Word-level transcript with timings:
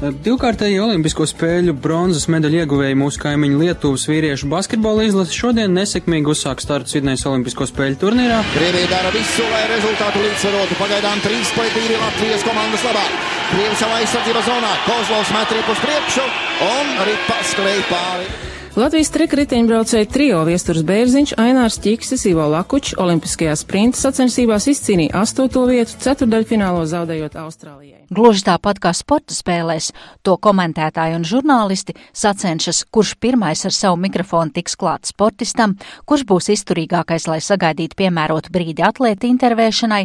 Divkārtēji 0.00 0.78
Olimpisko 0.80 1.26
spēļu 1.28 1.74
bronzas 1.76 2.24
medaļu 2.32 2.62
ieguvēja 2.62 2.96
mūsu 2.96 3.20
kaimiņu 3.20 3.58
Lietuvas 3.60 4.06
vīriešu 4.08 4.48
basketbola 4.48 5.04
izlase 5.04 5.36
šodien 5.36 5.76
nesekmīgi 5.76 6.32
uzsāk 6.32 6.64
startu 6.64 6.94
Sidnejas 6.94 7.26
Olimpisko 7.28 7.68
spēļu 7.68 8.00
turnīrā. 8.00 8.40
Krievija 8.54 8.88
dara 8.94 9.12
visu, 9.12 9.44
lai 9.52 9.66
rezultātu 9.68 10.24
līdzsvarotu. 10.24 10.80
Pagaidām 10.80 11.20
3 11.28 11.52
pret 11.52 11.76
2 11.76 12.00
Latvijas 12.00 12.46
komandas 12.48 12.86
labā. 12.88 13.06
Krievi 13.50 13.76
savā 13.82 13.98
aizsardzības 14.00 14.48
zonā. 14.48 14.76
Kozlovs 14.88 15.34
met 15.36 15.58
ripu 15.58 15.76
uz 15.76 15.84
priekšu 15.84 16.30
un 16.70 16.96
ripa 17.10 17.42
skrēja 17.52 17.90
pāri. 17.92 18.49
Latvijas 18.80 19.10
trikriteņbraucēji 19.12 20.06
trio 20.08 20.38
Viesturs 20.48 20.80
Bērziņš, 20.88 21.34
Ainārs 21.42 21.76
Čiksis, 21.84 22.24
Ivo 22.30 22.46
Lakučs 22.48 22.94
Olimpiskajā 22.96 23.52
sprinta 23.60 24.00
sacensībās 24.00 24.70
izcīnīja 24.72 25.20
astoto 25.20 25.66
vietu 25.68 26.00
ceturdaļfinālo 26.00 26.86
zaudējot 26.88 27.36
Austrālijai. 27.42 27.98
Gluži 28.10 28.42
tāpat 28.42 28.80
kā 28.82 28.90
sporta 28.96 29.36
spēlēs, 29.36 29.92
to 30.26 30.32
komentētāji 30.42 31.14
un 31.14 31.26
žurnālisti 31.28 31.94
sacenšas, 32.16 32.80
kurš 32.90 33.12
pirmais 33.22 33.60
ar 33.68 33.74
savu 33.76 34.00
mikrofonu 34.02 34.50
tiks 34.56 34.74
klāt 34.80 35.06
sportistam, 35.06 35.76
kurš 36.10 36.24
būs 36.26 36.48
izturīgākais, 36.56 37.28
lai 37.30 37.38
sagaidītu 37.44 37.94
piemērotu 38.00 38.50
brīdi 38.50 38.82
atlēta 38.82 39.28
intervēšanai, 39.28 40.00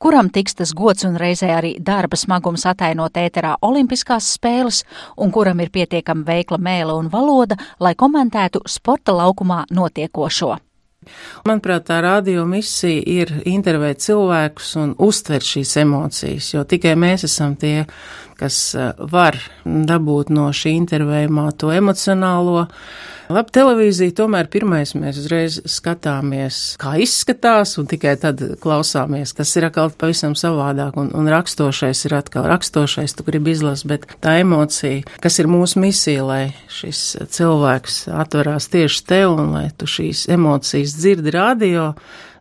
kuram 0.00 0.30
tiks 0.32 0.56
tas 0.62 0.72
gods 0.72 1.04
un 1.04 1.18
reizē 1.20 1.50
arī 1.58 1.74
darba 1.76 2.16
smagums 2.16 2.64
atainot 2.70 3.18
ēterā 3.20 3.58
Olimpiskās 3.66 4.30
spēles, 4.38 4.80
un 5.20 5.34
kuram 5.34 5.60
ir 5.60 5.74
pietiekami 5.74 6.24
veikla 6.24 6.62
mēle 6.62 6.96
un 7.02 7.12
valoda, 7.12 7.58
lai 7.82 7.92
komentētu 7.92 8.11
sporta 8.68 9.14
laukumā 9.16 9.64
notiekošo. 9.70 10.56
Manuprāt, 11.48 11.88
tā 11.88 11.98
radio 12.04 12.44
misija 12.46 13.02
ir 13.10 13.32
intervēt 13.50 14.04
cilvēkus 14.04 14.68
un 14.78 14.92
uztvert 15.02 15.46
šīs 15.46 15.74
emocijas, 15.82 16.52
jo 16.54 16.62
tikai 16.68 16.94
mēs 16.94 17.26
esam 17.26 17.56
tie, 17.58 17.88
kas 18.42 18.58
eh, 18.74 18.92
var 18.98 19.38
dabūt 19.64 20.32
no 20.34 20.50
šī 20.54 20.74
intervējumā 20.82 21.50
to 21.60 21.70
emocionālo. 21.74 22.66
Labi, 23.32 23.52
televīzija 23.54 24.12
tomēr 24.18 24.48
pirmais 24.52 24.92
mēs 24.98 25.20
uzreiz 25.22 25.60
skatāmies, 25.70 26.58
kā 26.82 26.96
izskatās, 27.00 27.76
un 27.80 27.86
tikai 27.88 28.16
tad 28.20 28.42
klausāmies, 28.60 29.32
kas 29.38 29.54
ir 29.56 29.68
atkal 29.70 29.92
pavisam 29.96 30.34
savādāk, 30.36 30.98
un, 31.00 31.12
un 31.16 31.30
rakstošais 31.32 32.02
ir 32.08 32.16
atkal 32.18 32.48
rakstošais, 32.50 33.14
tu 33.16 33.24
gribi 33.24 33.54
izlasīt, 33.54 33.88
bet 33.94 34.06
tā 34.24 34.36
emocija, 34.42 35.06
kas 35.22 35.38
ir 35.40 35.48
mūsu 35.48 35.80
misija, 35.80 36.26
lai 36.28 36.42
šis 36.72 37.04
cilvēks 37.32 38.02
atverās 38.12 38.68
tieši 38.74 39.06
tev, 39.08 39.38
un 39.38 39.54
lai 39.56 39.66
tu 39.78 39.88
šīs 39.88 40.26
emocijas 40.34 40.98
dzirdi 40.98 41.32
radio, 41.38 41.92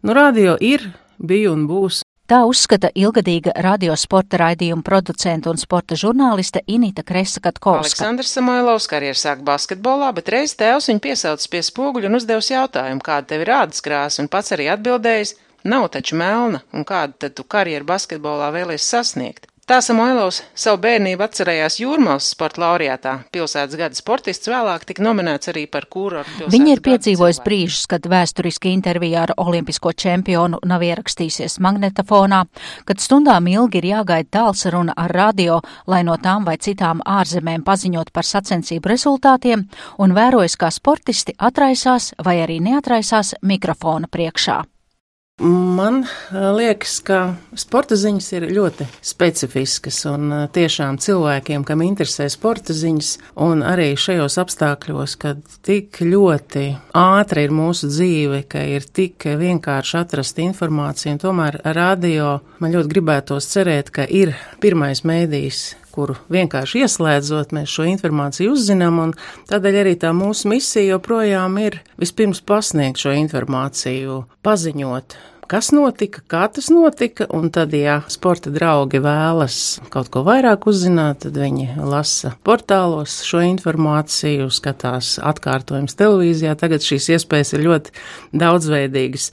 nu 0.03 0.17
radio 0.17 0.57
ir, 0.59 0.89
bija 1.21 1.53
un 1.53 1.69
būs 1.69 2.01
Tā 2.31 2.45
uzskata 2.47 2.87
ilgadīga 2.95 3.51
radiosporta 3.59 4.37
raidījuma 4.39 4.85
producenta 4.87 5.51
un 5.51 5.57
sporta 5.59 5.97
žurnāliste 5.99 6.61
Inita 6.71 7.03
Kresa-Katkovska. 7.03 7.89
Aleksandrs 7.89 8.31
Samoilovs 8.37 8.87
karjeru 8.87 9.19
sāk 9.19 9.41
basketbolā, 9.43 10.13
bet 10.15 10.31
reiz 10.31 10.53
tēvs 10.55 10.87
viņu 10.87 11.03
piesaucis 11.03 11.51
pie 11.51 11.59
spoguļa 11.67 12.07
un 12.07 12.15
uzdevis 12.21 12.53
jautājumu, 12.53 13.03
kāda 13.03 13.33
tev 13.33 13.43
ir 13.43 13.51
ādas 13.57 13.83
krāsa, 13.83 14.23
un 14.23 14.31
pats 14.31 14.55
arī 14.55 14.69
atbildējis, 14.71 15.35
nav 15.75 15.89
taču 15.91 16.15
melna, 16.23 16.63
un 16.71 16.87
kādu 16.87 17.19
tad 17.25 17.35
tu 17.35 17.43
karjeru 17.43 17.91
basketbolā 17.91 18.47
vēlies 18.55 18.87
sasniegt. 18.87 19.50
Tā 19.71 19.77
Samoilovs 19.79 20.41
savu 20.51 20.81
bērnību 20.83 21.23
atcerējās 21.23 21.77
Jūrmals 21.79 22.25
sporta 22.33 22.59
laureātā. 22.59 23.11
Pilsētas 23.31 23.77
gada 23.79 23.95
sportists 23.95 24.49
vēlāk 24.51 24.81
tika 24.89 25.05
nominēts 25.05 25.47
arī 25.47 25.61
par 25.71 25.85
kūru. 25.87 26.25
Viņa 26.51 26.73
ir 26.73 26.81
piedzīvojis 26.83 27.39
brīžus, 27.45 27.85
kad 27.87 28.03
vēsturiski 28.11 28.73
intervijā 28.75 29.21
ar 29.29 29.31
olimpisko 29.39 29.93
čempionu 29.95 30.59
nav 30.67 30.83
ierakstīsies 30.83 31.55
magnetafonā, 31.63 32.41
kad 32.83 32.99
stundām 32.99 33.47
ilgi 33.47 33.79
ir 33.79 33.87
jāgaida 33.93 34.27
tālsaruna 34.41 34.97
ar 35.05 35.15
radio, 35.15 35.61
lai 35.87 36.01
no 36.03 36.19
tām 36.19 36.43
vai 36.43 36.57
citām 36.59 36.99
ārzemēm 37.07 37.63
paziņot 37.63 38.11
par 38.11 38.27
sacensību 38.27 38.91
rezultātiem, 38.91 39.63
un 40.03 40.17
vērojis, 40.19 40.59
kā 40.59 40.67
sportisti 40.67 41.39
atraisās 41.39 42.11
vai 42.19 42.41
arī 42.43 42.59
neatraisās 42.59 43.37
mikrofona 43.39 44.11
priekšā. 44.11 44.59
Man 45.41 46.03
liekas, 46.31 46.99
ka 47.01 47.19
sporta 47.57 47.95
ziņas 47.97 48.27
ir 48.35 48.43
ļoti 48.53 48.85
specifiskas 49.01 50.03
un 50.05 50.27
tiešām 50.53 50.99
cilvēkiem, 51.01 51.63
kam 51.65 51.81
interesē 51.81 52.27
sporta 52.29 52.75
ziņas, 52.77 53.09
un 53.41 53.63
arī 53.65 53.87
šajos 53.97 54.37
apstākļos, 54.43 55.15
kad 55.17 55.41
tik 55.65 55.97
ļoti 56.05 56.65
ātri 56.93 57.47
ir 57.47 57.55
mūsu 57.57 57.89
dzīve, 57.89 58.43
ka 58.53 58.61
ir 58.69 58.85
tik 58.85 59.25
vienkārši 59.41 59.97
atrast 60.03 60.43
informāciju, 60.45 61.15
un 61.15 61.23
tomēr 61.25 61.57
radio 61.73 62.35
man 62.61 62.77
ļoti 62.77 62.93
gribētos 62.93 63.49
cerēt, 63.49 63.89
ka 63.89 64.05
ir 64.05 64.35
pirmais 64.61 65.01
mēdījis, 65.01 65.63
kuru 65.91 66.19
vienkārši 66.31 66.85
ieslēdzot, 66.85 67.57
mēs 67.57 67.73
šo 67.73 67.89
informāciju 67.89 68.53
uzzinām, 68.53 69.01
tādēļ 69.49 69.81
arī 69.81 69.97
tā 70.05 70.13
mūsu 70.13 70.53
misija 70.53 70.93
joprojām 70.93 71.57
ir 71.65 71.81
vispirms 71.97 72.45
pasniegt 72.45 73.01
šo 73.01 73.17
informāciju, 73.25 74.21
paziņot 74.45 75.17
kas 75.51 75.71
notika, 75.75 76.21
kā 76.31 76.45
tas 76.53 76.69
notika, 76.71 77.25
un 77.35 77.49
tad, 77.51 77.73
ja 77.75 77.97
sporta 78.11 78.51
draugi 78.53 79.01
vēlas 79.03 79.81
kaut 79.91 80.07
ko 80.13 80.23
vairāk 80.23 80.63
uzzināt, 80.71 81.25
tad 81.25 81.39
viņi 81.41 81.73
lasa 81.75 82.31
portālos 82.47 83.17
šo 83.27 83.41
informāciju, 83.49 84.47
skatās 84.53 85.17
atkārtojums 85.19 85.97
televīzijā. 85.99 86.55
Tagad 86.59 86.85
šīs 86.85 87.09
iespējas 87.17 87.51
ir 87.57 87.65
ļoti 87.67 87.95
daudzveidīgas. 88.43 89.31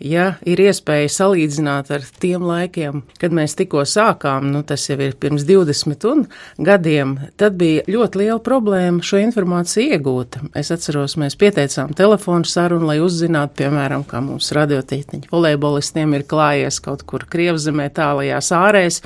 Ja 0.00 0.32
ir 0.48 0.62
iespēja 0.64 1.10
salīdzināt 1.12 1.90
ar 1.92 2.06
tiem 2.22 2.46
laikiem, 2.48 3.02
kad 3.20 3.34
mēs 3.36 3.54
tikko 3.58 3.84
sākām, 3.86 4.48
nu 4.50 4.64
tas 4.66 4.88
jau 4.88 4.96
ir 4.98 5.14
pirms 5.20 5.44
20 5.46 6.06
un 6.08 6.24
gadiem, 6.56 7.14
tad 7.38 7.58
bija 7.60 7.84
ļoti 7.86 8.22
liela 8.22 8.40
problēma 8.42 9.04
šo 9.04 9.20
informāciju 9.20 9.98
iegūt. 9.98 10.40
Es 10.56 10.72
atceros, 10.72 11.18
mēs 11.20 11.36
pieteicām 11.38 11.92
telefonu 11.94 12.48
sarunu, 12.48 12.88
lai 12.90 12.98
uzzinātu, 13.04 13.58
piemēram, 13.60 14.06
kā 14.08 14.24
mums 14.24 14.50
radiotītniņi 14.56 15.28
volejbolistiem 15.60 16.14
ir 16.16 16.24
klājies 16.28 16.80
kaut 16.82 17.04
kur 17.08 17.24
Krievzemē 17.30 17.90
tālajās 17.94 18.50
ārēs, 18.56 19.00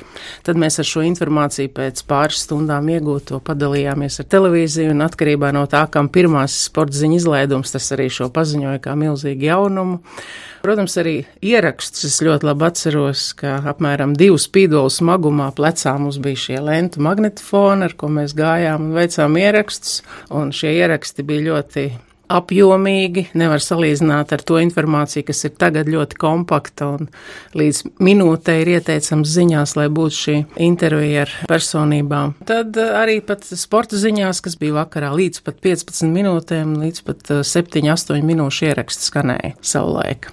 tad 0.45 0.57
mēs 0.59 0.79
ar 0.79 0.87
šo 0.87 1.03
informāciju 1.05 1.71
pēc 1.75 2.03
pāris 2.07 2.45
stundām 2.45 2.87
iegūto 2.89 3.41
padalījāmies 3.43 4.21
ar 4.21 4.29
televīziju 4.31 4.93
un 4.95 5.05
atkarībā 5.05 5.51
no 5.55 5.65
tā, 5.67 5.85
kam 5.91 6.09
pirmās 6.09 6.55
sporta 6.69 6.95
ziņa 6.95 7.19
izlaidums, 7.19 7.75
tas 7.75 7.91
arī 7.95 8.07
šo 8.09 8.29
paziņoja 8.33 8.81
kā 8.83 8.95
milzīgu 8.99 9.49
jaunumu. 9.49 10.01
Protams, 10.65 10.95
arī 10.97 11.15
ierakstus 11.45 12.07
es 12.07 12.17
ļoti 12.25 12.47
labi 12.47 12.65
atceros, 12.65 13.27
ka 13.37 13.59
apmēram 13.69 14.15
divu 14.17 14.39
spīdolu 14.41 14.89
smagumā 14.89 15.51
plecā 15.57 15.93
mums 16.01 16.17
bija 16.23 16.41
šie 16.47 16.63
lentu 16.63 17.03
magnetofoni, 17.05 17.85
ar 17.85 17.93
ko 17.99 18.09
mēs 18.09 18.33
gājām 18.37 18.89
un 18.89 18.97
veicām 18.97 19.37
ierakstus, 19.37 20.01
un 20.33 20.55
šie 20.55 20.73
ieraksti 20.79 21.27
bija 21.27 21.49
ļoti 21.51 21.89
apjomīgi, 22.31 23.27
nevar 23.37 23.63
salīdzināt 23.63 24.33
ar 24.35 24.43
to 24.45 24.59
informāciju, 24.61 25.25
kas 25.27 25.45
ir 25.47 25.55
tagad 25.59 25.89
ļoti 25.91 26.19
kompakta 26.21 26.89
un 26.95 27.09
līdz 27.57 27.83
minūtei 28.03 28.61
ir 28.63 28.73
ieteicams 28.77 29.33
ziņās, 29.35 29.75
lai 29.79 29.87
būtu 29.93 30.19
šī 30.19 30.37
intervija 30.67 31.25
ar 31.25 31.35
personībām. 31.51 32.35
Tad 32.49 32.77
eh, 32.81 32.95
arī 33.01 33.19
pat 33.25 33.45
sporta 33.45 33.99
ziņās, 33.99 34.41
kas 34.45 34.57
bija 34.61 34.79
vakarā 34.81 35.13
līdz 35.15 35.43
pat 35.45 35.61
15 35.65 36.09
minūtēm, 36.15 36.77
līdz 36.85 37.05
pat 37.07 37.35
7-8 37.41 38.17
eh, 38.17 38.25
minūšu 38.25 38.71
ieraksts 38.71 39.11
skanēja 39.11 39.55
savulaik. 39.61 40.31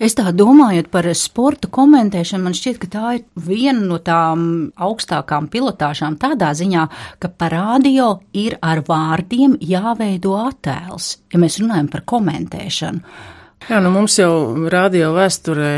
Es 0.00 0.14
tā 0.16 0.30
domājot 0.32 0.88
par 0.92 1.08
sporta 1.18 1.68
komentēšanu, 1.72 2.46
man 2.46 2.56
šķiet, 2.56 2.78
ka 2.82 2.90
tā 2.92 3.14
ir 3.18 3.24
viena 3.48 3.84
no 3.84 3.98
tām 4.04 4.44
augstākām 4.74 5.48
pilotāžām 5.52 6.18
tādā 6.20 6.52
ziņā, 6.56 6.86
ka 7.20 7.28
par 7.28 7.54
radio 7.56 8.14
ir 8.32 8.58
ar 8.64 8.82
vārdiem 8.86 9.58
jāveido 9.60 10.36
attēls, 10.40 11.18
ja 11.32 11.42
mēs 11.42 11.60
runājam 11.62 11.90
par 11.92 12.06
komentēšanu. 12.08 13.02
Jā, 13.68 13.82
nu 13.84 13.90
mums 13.92 14.16
jau 14.20 14.68
radio 14.70 15.12
vēsturē. 15.16 15.72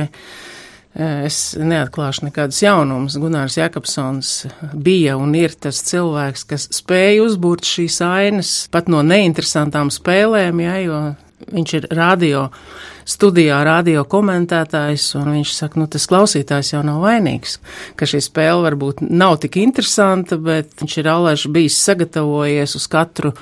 Es 0.90 1.52
neatklāšu 1.54 2.24
nekādus 2.26 2.64
jaunumus. 2.64 3.14
Gunārs 3.22 3.54
Jakobsons 3.60 4.30
bija 4.74 5.14
un 5.22 5.36
ir 5.38 5.54
tas 5.54 5.78
cilvēks, 5.86 6.42
kas 6.50 6.66
spēja 6.74 7.22
uzbūrt 7.28 7.66
šīs 7.66 8.00
ainas 8.02 8.50
pat 8.74 8.90
no 8.90 9.04
neinteresantām 9.06 9.92
spēlēm, 9.94 10.64
jā, 10.66 10.74
jo 10.82 10.98
viņš 11.48 11.74
ir 11.78 11.88
radio 11.96 12.48
studijā, 13.08 13.62
radio 13.66 14.04
komentētājs, 14.08 15.08
un 15.18 15.32
viņš 15.34 15.54
saka, 15.56 15.80
nu 15.80 15.88
tas 15.90 16.06
klausītājs 16.10 16.74
jau 16.74 16.82
nav 16.86 17.00
vainīgs, 17.04 17.58
ka 17.98 18.08
šī 18.08 18.22
spēle 18.24 18.64
varbūt 18.68 19.02
nav 19.08 19.38
tik 19.42 19.58
interesanta, 19.62 20.38
bet 20.38 20.76
viņš 20.82 20.96
ir 21.00 21.10
allaž 21.10 21.46
bijis 21.52 21.80
sagatavojies 21.82 22.76
uz 22.78 22.86
katru 22.90 23.32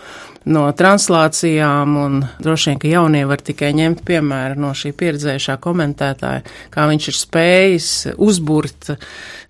no 0.48 0.64
translācijām, 0.72 1.96
un 2.00 2.20
droši 2.40 2.70
vien, 2.70 2.78
ka 2.80 2.92
jaunie 2.92 3.24
var 3.28 3.42
tikai 3.44 3.74
ņemt 3.76 4.04
piemēru 4.08 4.62
no 4.62 4.70
šī 4.76 4.94
pieredzējušā 4.96 5.58
komentētāja, 5.60 6.44
kā 6.72 6.86
viņš 6.88 7.10
ir 7.10 7.18
spējis 7.18 7.90
uzburt 8.16 8.94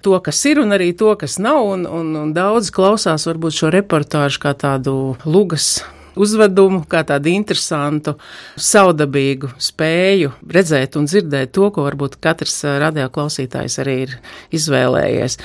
to, 0.03 0.17
kas 0.25 0.43
ir, 0.50 0.62
un 0.65 0.75
arī 0.75 0.91
to, 0.99 1.12
kas 1.21 1.39
nav, 1.43 1.61
un, 1.77 1.87
un, 1.87 2.11
un 2.25 2.35
daudz 2.35 2.73
klausās 2.75 3.29
varbūt 3.29 3.61
šo 3.61 3.71
reportāžu 3.75 4.43
kā 4.43 4.56
tādu 4.59 5.15
lugas 5.29 5.77
uzvedumu, 6.20 6.82
kā 6.91 7.05
tādu 7.09 7.31
interesantu, 7.32 8.17
saudabīgu 8.59 9.53
spēju 9.62 10.35
redzēt 10.55 10.99
un 10.99 11.09
dzirdēt 11.09 11.55
to, 11.56 11.70
ko 11.75 11.87
varbūt 11.87 12.19
katrs 12.23 12.61
radioklausītājs 12.82 13.79
arī 13.82 13.97
ir 14.06 14.15
izvēlējies. 14.55 15.38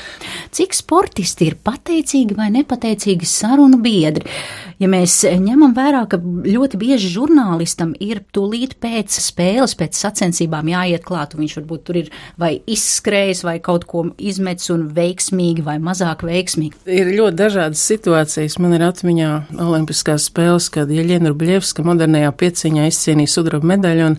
Cik 0.53 0.77
sportisti 0.77 1.49
ir 1.51 1.57
pateicīgi 1.63 2.37
vai 2.37 2.49
nepateicīgi 2.53 3.29
sarunu 3.29 3.79
biedri? 3.83 4.27
Ja 4.81 4.89
mēs 4.91 5.21
ņemam 5.23 5.71
vērā, 5.77 6.03
ka 6.09 6.17
ļoti 6.19 6.79
bieži 6.81 7.11
žurnālistam 7.13 7.93
ir 8.03 8.23
tūlīt 8.35 8.75
pēc 8.83 9.15
spēles, 9.23 9.77
pēc 9.79 9.95
sacensībām 9.95 10.71
jāiet 10.73 11.05
klāt, 11.05 11.35
un 11.35 11.43
viņš 11.43 11.55
varbūt 11.61 11.85
tur 11.87 11.99
ir 12.01 12.09
vai 12.41 12.55
izskrējis, 12.65 13.43
vai 13.47 13.57
kaut 13.63 13.85
ko 13.89 14.05
izmetis 14.17 14.71
un 14.73 14.87
veiksmīgi 14.95 15.63
vai 15.65 15.77
mazāk 15.83 16.25
veiksmīgi. 16.27 16.83
Ir 16.89 17.13
ļoti 17.15 17.39
dažādas 17.39 17.83
situācijas. 17.93 18.57
Man 18.63 18.75
ir 18.77 18.85
atmiņā 18.89 19.31
Olimpiskās 19.63 20.27
spēles 20.31 20.62
gados, 20.63 20.69
kad 20.71 20.91
Jeļena 20.91 21.31
Rubļevska 21.31 21.83
modernajā 21.83 22.31
pieciņā 22.31 22.87
izcīnīja 22.87 23.31
sudraba 23.31 23.65
medaļu. 23.73 24.05
Un 24.11 24.17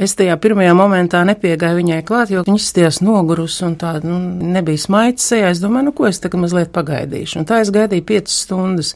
es 0.00 0.14
tajā 0.16 0.36
pirmajā 0.40 0.74
momentā 0.74 1.22
nepiegāju 1.24 1.76
viņai 1.80 2.02
klāt, 2.04 2.30
jo 2.30 2.42
viņa 2.42 2.56
izties 2.56 3.00
nogurus 3.02 3.60
un 3.62 3.76
tāda 3.76 4.06
nu, 4.06 4.18
nebija 4.52 4.78
smaids 4.78 5.26
sejā. 5.28 5.50
Es 5.50 5.60
domāju, 5.60 5.90
nu 5.90 5.92
ko 5.92 6.08
es 6.08 6.20
tagad 6.20 6.40
mazliet 6.40 6.72
pagaidīšu. 6.72 7.40
Un 7.40 7.46
tā 7.46 7.60
es 7.60 7.70
gaidīju 7.70 8.04
piecas 8.06 8.36
stundas. 8.44 8.94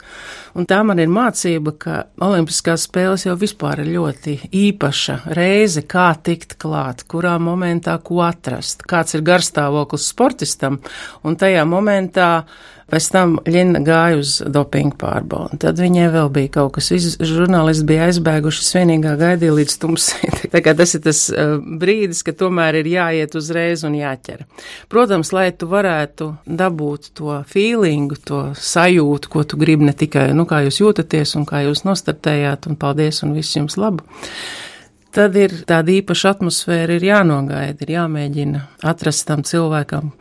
Un 0.55 0.65
tā 0.65 0.81
man 0.83 0.99
ir 0.99 1.09
mācība, 1.11 1.73
ka 1.77 2.03
Olimpiskās 2.21 2.87
spēles 2.87 3.25
jau 3.25 3.35
vispār 3.37 3.83
ir 3.83 3.91
ļoti 3.97 4.37
īpaša 4.55 5.19
reize, 5.35 5.83
kā 5.83 6.13
tikt 6.23 6.57
klāt, 6.61 7.05
kurā 7.07 7.35
momentā 7.39 7.97
ko 8.03 8.21
atrast, 8.25 8.85
kāds 8.87 9.17
ir 9.17 9.25
garstāvoklis 9.25 10.07
sportistam. 10.13 10.79
Un 11.23 11.37
tajā 11.37 11.65
momentā 11.67 12.45
Pēc 12.85 13.07
tam 13.09 13.39
Ļina 13.49 13.79
gāja 13.81 14.19
uz 14.21 14.35
dopingu 14.45 14.93
pārbaudi. 15.01 15.57
Tad 15.63 15.79
viņai 15.81 16.05
vēl 16.13 16.27
bija 16.33 16.51
kaut 16.59 16.75
kas, 16.75 16.91
visi 16.93 17.15
žurnālisti 17.25 17.87
bija 17.89 18.09
aizbēguši, 18.11 18.65
vienīgā 18.77 19.15
gaidīja 19.17 19.55
līdz 19.57 19.77
tumsai. 19.81 20.29
Tas 20.75 20.93
ir 20.97 21.01
tas 21.03 21.21
uh, 21.33 21.55
brīdis, 21.81 22.21
ka 22.25 22.33
tomēr 22.37 22.77
ir 22.81 22.89
jāiet 22.91 23.33
uzreiz 23.37 23.83
un 23.87 23.95
jāķer. 23.97 24.43
Protams, 24.91 25.31
lai 25.33 25.47
tu 25.57 25.69
varētu 25.71 26.29
dabūt 26.45 27.09
to 27.17 27.39
feelingu, 27.49 28.19
to 28.21 28.43
sajūtu, 28.59 29.31
ko 29.33 29.43
tu 29.49 29.59
gribi 29.61 29.89
ne 29.89 29.95
tikai, 29.97 30.29
nu, 30.37 30.45
kā 30.49 30.61
jūs 30.67 30.81
jūtaties 30.83 31.35
un 31.39 31.47
kā 31.49 31.63
jūs 31.65 31.85
nostartējāt, 31.87 32.69
un 32.69 32.77
paldies 32.79 33.23
un 33.25 33.33
viss 33.37 33.57
jums 33.57 33.79
labu 33.81 34.05
tad 35.15 35.37
ir 35.39 35.53
tāda 35.67 35.93
īpaša 35.95 36.35
atmosfēra, 36.35 36.97
ir 36.97 37.07
jānogaida, 37.07 37.85
ir 37.85 37.93
jāmēģina 37.95 38.61
atrast 38.85 39.25
tam 39.29 39.45
cilvēkam 39.47 40.11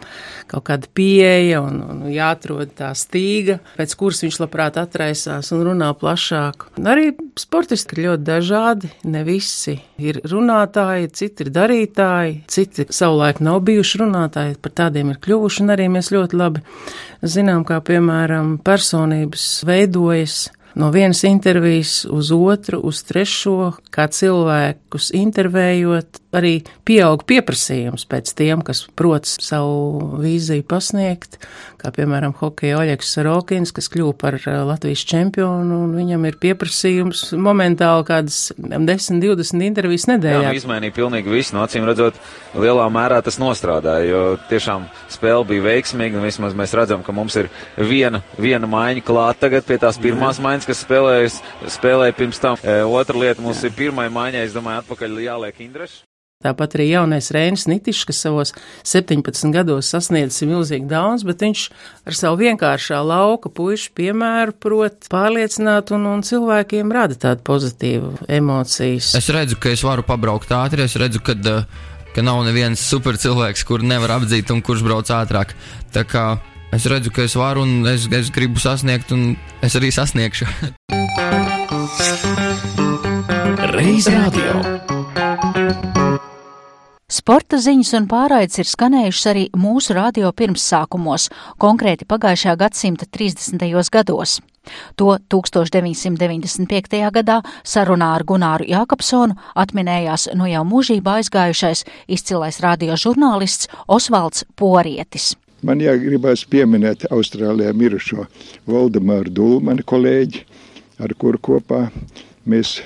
kaut 0.50 0.66
kāda 0.68 0.88
pieeja 0.94 1.62
un, 1.64 1.80
un 1.82 2.02
jāatrod 2.12 2.74
tā 2.78 2.90
stīga, 2.96 3.58
pēc 3.78 3.94
kuras 3.98 4.22
viņš 4.24 4.40
labprāt 4.42 4.78
atraisās 4.80 5.50
un 5.56 5.64
runā 5.70 5.90
plašāk. 5.98 6.68
Arī 6.84 7.10
sportisti 7.40 7.96
ir 7.96 8.02
ļoti 8.08 8.26
dažādi, 8.28 8.90
ne 9.10 9.24
visi 9.26 9.78
ir 9.98 10.20
runātāji, 10.30 11.12
citi 11.16 11.46
ir 11.46 11.52
darītāji, 11.54 12.36
citi 12.50 12.88
savulaik 12.90 13.40
nav 13.44 13.62
bijuši 13.66 14.02
runātāji, 14.04 14.58
par 14.62 14.76
tādiem 14.84 15.14
ir 15.14 15.22
kļuvuši, 15.24 15.64
un 15.64 15.74
arī 15.74 15.88
mēs 15.96 16.12
ļoti 16.14 16.38
labi 16.38 16.64
zinām, 17.24 17.64
kā 17.66 17.80
piemēram 17.84 18.58
personības 18.64 19.48
veidojas 19.66 20.44
no 20.74 20.90
vienas 20.90 21.24
intervijas 21.24 22.04
uz 22.10 22.32
otru, 22.34 22.80
uz 22.84 23.02
trešo, 23.06 23.72
kā 23.94 24.06
cilvēkus 24.10 25.10
intervējot, 25.14 26.20
arī 26.34 26.54
pieaug 26.86 27.22
pieprasījums 27.28 28.06
pēc 28.10 28.32
tiem, 28.38 28.62
kas 28.66 28.84
prot 28.98 29.28
savu 29.28 30.18
vīziju 30.22 30.66
pasniegt, 30.68 31.38
kā 31.80 31.92
piemēram 31.94 32.34
hokeja 32.38 32.80
Oļegs 32.80 33.12
Sarokins, 33.16 33.72
kas 33.76 33.90
kļuva 33.92 34.16
par 34.18 34.38
uh, 34.40 34.62
Latvijas 34.66 35.04
čempionu, 35.08 35.82
un 35.86 35.94
viņam 35.96 36.26
ir 36.28 36.38
pieprasījums 36.42 37.26
momentāli 37.38 38.06
kādas 38.08 38.40
10-20 38.58 39.66
intervijas 39.68 40.08
nedēļā. 40.10 40.42
Jā, 40.48 40.54
nu, 40.54 40.62
izmainīja 40.62 40.96
pilnīgi 40.96 41.32
visu, 41.32 41.54
no 41.56 41.64
acīm 41.66 41.86
redzot, 41.88 42.18
lielā 42.58 42.86
mērā 42.92 43.20
tas 43.24 43.38
nostrādāja, 43.42 44.08
jo 44.08 44.22
tiešām 44.50 44.88
spēle 45.12 45.46
bija 45.52 45.66
veiksmīga, 45.68 46.18
un 46.18 46.26
vismaz 46.26 46.56
mēs 46.58 46.74
redzam, 46.76 47.04
ka 47.06 47.14
mums 47.14 47.36
ir 47.40 47.50
viena, 47.78 48.24
viena 48.40 48.70
maiņa 48.70 49.04
klāt 49.04 49.42
tagad 49.44 49.66
pie 49.68 49.78
tās 49.82 50.00
pirmās 50.00 50.40
maiņas, 50.42 50.63
kas 50.68 50.82
spēlējas, 50.86 51.38
spēlēja 51.76 52.16
pirms 52.18 52.42
tam. 52.42 52.58
E, 52.62 52.80
otra 52.84 53.20
lieta 53.20 53.44
mums 53.44 53.62
ir 53.64 53.76
pirmai 53.76 54.08
maiņai, 54.12 54.48
es 54.48 54.56
domāju, 54.56 54.84
atpakaļ 54.84 55.22
jāliek 55.26 55.62
Indreša. 55.66 56.02
Tāpat 56.44 56.74
arī 56.76 56.90
jaunais 56.90 57.30
Rēnis 57.32 57.64
Nitišs, 57.70 58.02
kas 58.04 58.18
savos 58.20 58.50
17 58.84 59.48
gados 59.54 59.88
sasniedzis 59.94 60.44
milzīgi 60.44 60.84
daudz, 60.90 61.24
bet 61.24 61.40
viņš 61.40 61.62
ar 62.04 62.18
savu 62.18 62.42
vienkāršā 62.42 62.98
lauka 63.00 63.48
puišu 63.48 63.94
piemēru 63.96 64.52
prot 64.60 65.08
pārliecināt 65.12 65.94
un, 65.96 66.04
un 66.10 66.24
cilvēkiem 66.26 66.92
rada 66.92 67.16
tādu 67.16 67.46
pozitīvu 67.48 68.28
emocijas. 68.28 69.14
Es 69.16 69.30
redzu, 69.32 69.56
ka 69.56 69.72
es 69.72 69.84
varu 69.86 70.04
pabraukt 70.04 70.52
ātri, 70.52 70.84
es 70.84 70.98
redzu, 71.00 71.24
ka, 71.24 71.38
ka 72.12 72.26
nav 72.26 72.44
neviens 72.44 72.82
super 72.92 73.16
cilvēks, 73.16 73.64
kur 73.64 73.80
nevar 73.80 74.18
apdzīt 74.18 74.52
un 74.52 74.60
kurš 74.64 74.84
brauc 74.84 75.14
ātrāk. 75.16 75.56
Tā 75.96 76.04
kā 76.04 76.26
es 76.74 76.86
redzu, 76.90 77.12
ka 77.14 77.22
es 77.22 77.36
varu 77.38 77.62
un 77.62 77.86
es, 77.86 78.08
es 78.10 78.30
gribu 78.34 78.60
sasniegt 78.60 79.12
un 79.14 79.34
es 79.62 79.76
arī 79.78 79.92
sasniegšu. 79.94 80.48
Reiz 83.74 84.08
radio. 84.10 84.58
Sporta 87.14 87.60
ziņas 87.62 87.92
un 87.94 88.08
pārraides 88.10 88.58
ir 88.58 88.66
skanējušas 88.66 89.26
arī 89.30 89.44
mūsu 89.54 89.94
radio 89.94 90.32
pirmsākumos, 90.34 91.28
konkrēti 91.62 92.08
pagājušā 92.10 92.56
gadsimta 92.58 93.06
30. 93.06 93.62
gados. 93.94 94.40
To 94.96 95.18
1995. 95.30 97.00
gadā 97.14 97.38
sarunā 97.62 98.14
ar 98.16 98.24
Gunāru 98.24 98.66
Jākapsonu 98.66 99.36
atminējās 99.54 100.30
no 100.34 100.48
jau 100.48 100.64
mūžībā 100.66 101.20
aizgājušais 101.20 101.84
izcilais 102.08 102.60
radiožurnālists 102.64 103.68
Osvalds 103.86 104.48
Porietis. 104.56 105.34
Man 105.64 105.80
jāgribas 105.80 106.42
pieminēt 106.52 107.06
Austrālijā 107.14 107.70
mirušo 107.72 108.26
Valdemāru 108.68 109.32
Dulmanu 109.32 109.84
kolēģi, 109.88 110.42
ar 111.00 111.14
kuru 111.16 111.40
kopā 111.40 111.78
mēs 112.44 112.76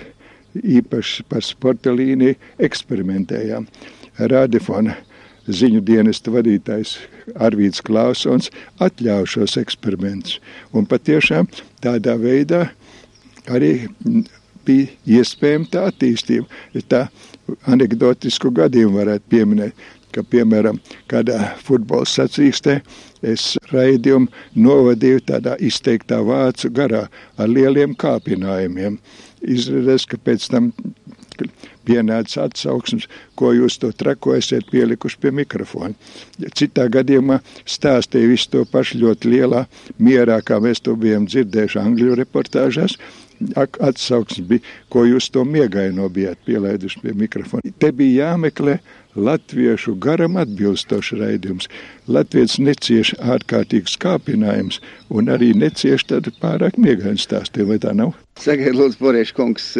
īpaši 0.54 1.25
par 1.26 1.42
sporta 1.42 1.90
līniju 1.90 2.36
eksperimentējām. 2.69 3.66
Rādifona 4.30 4.94
ziņu 5.48 5.82
dienesta 5.90 6.30
vadītājs 6.30 6.94
Arvīds 7.34 7.82
Klausons 7.82 8.52
atļauj 8.84 9.26
šos 9.34 9.58
eksperimentus. 9.58 10.38
Un 10.70 10.86
patiešām 10.86 11.50
tādā 11.82 12.14
veidā 12.20 12.69
arī 13.50 13.88
bija 14.69 15.19
iespējama 15.19 15.72
tā 15.72 15.88
attīstība. 15.91 16.46
Tā 16.86 17.08
anegdotisku 17.67 18.53
gadījumu 18.55 19.00
varētu 19.00 19.32
pieminēt, 19.32 19.86
ka, 20.15 20.24
piemēram, 20.24 20.81
kādā 21.10 21.55
futbola 21.65 22.08
sacīkstē 22.08 22.79
es 23.27 23.55
raidījumu 23.72 24.29
novadīju 24.58 25.24
tādā 25.32 25.56
izteiktā 25.65 26.20
vācu 26.24 26.70
garā 26.74 27.06
ar 27.38 27.50
lieliem 27.50 27.96
kāpinājumiem. 27.98 28.98
Izrādās, 29.43 30.06
ka 30.08 30.19
pēc 30.19 30.48
tam 30.50 30.72
pienāca 31.88 32.44
atsauksmes, 32.46 33.06
ko 33.38 33.53
jūs 33.56 33.79
to 33.81 33.91
trako 33.96 34.34
esat 34.36 34.67
pielikuši 34.72 35.20
pie 35.22 35.32
mikrofona. 35.41 35.94
Citā 36.58 36.88
gadījumā 36.93 37.41
stāstīja 37.69 38.32
visu 38.32 38.50
to 38.53 38.65
pašu 38.69 39.00
ļoti 39.05 39.32
lielā 39.32 39.65
mierā, 40.03 40.41
kā 40.43 40.60
mēs 40.62 40.82
to 40.84 40.96
bijām 40.98 41.29
dzirdējuši 41.31 41.81
Angļu 41.84 42.19
reportāžās. 42.19 42.98
Atsauksmes 43.56 44.46
bija, 44.48 44.64
ko 44.92 45.04
jūs 45.06 45.30
to 45.34 45.44
miegaino 45.46 46.08
bijāt 46.12 46.40
pielaiduši 46.46 47.02
pie 47.04 47.14
mikrofona. 47.18 47.74
Te 47.78 47.92
bija 47.94 48.32
jāmeklē 48.32 48.78
latviešu 49.18 49.94
garam 50.02 50.36
atbilstošs 50.40 51.14
raidījums. 51.20 51.70
Latvijas 52.10 52.58
necieš 52.62 53.14
ārkārtīgs 53.18 53.96
kāpinājums 54.02 54.80
un 55.10 55.30
arī 55.32 55.52
necieš 55.58 56.06
tādu 56.12 56.34
pārāk 56.42 56.78
miegainu 56.78 57.20
stāstu, 57.20 57.66
vai 57.68 57.80
tā 57.82 57.94
nav? 57.96 58.14
Sakiet, 58.38 58.74
lūdzu, 58.76 59.00
Borieši 59.02 59.34
kungs, 59.34 59.72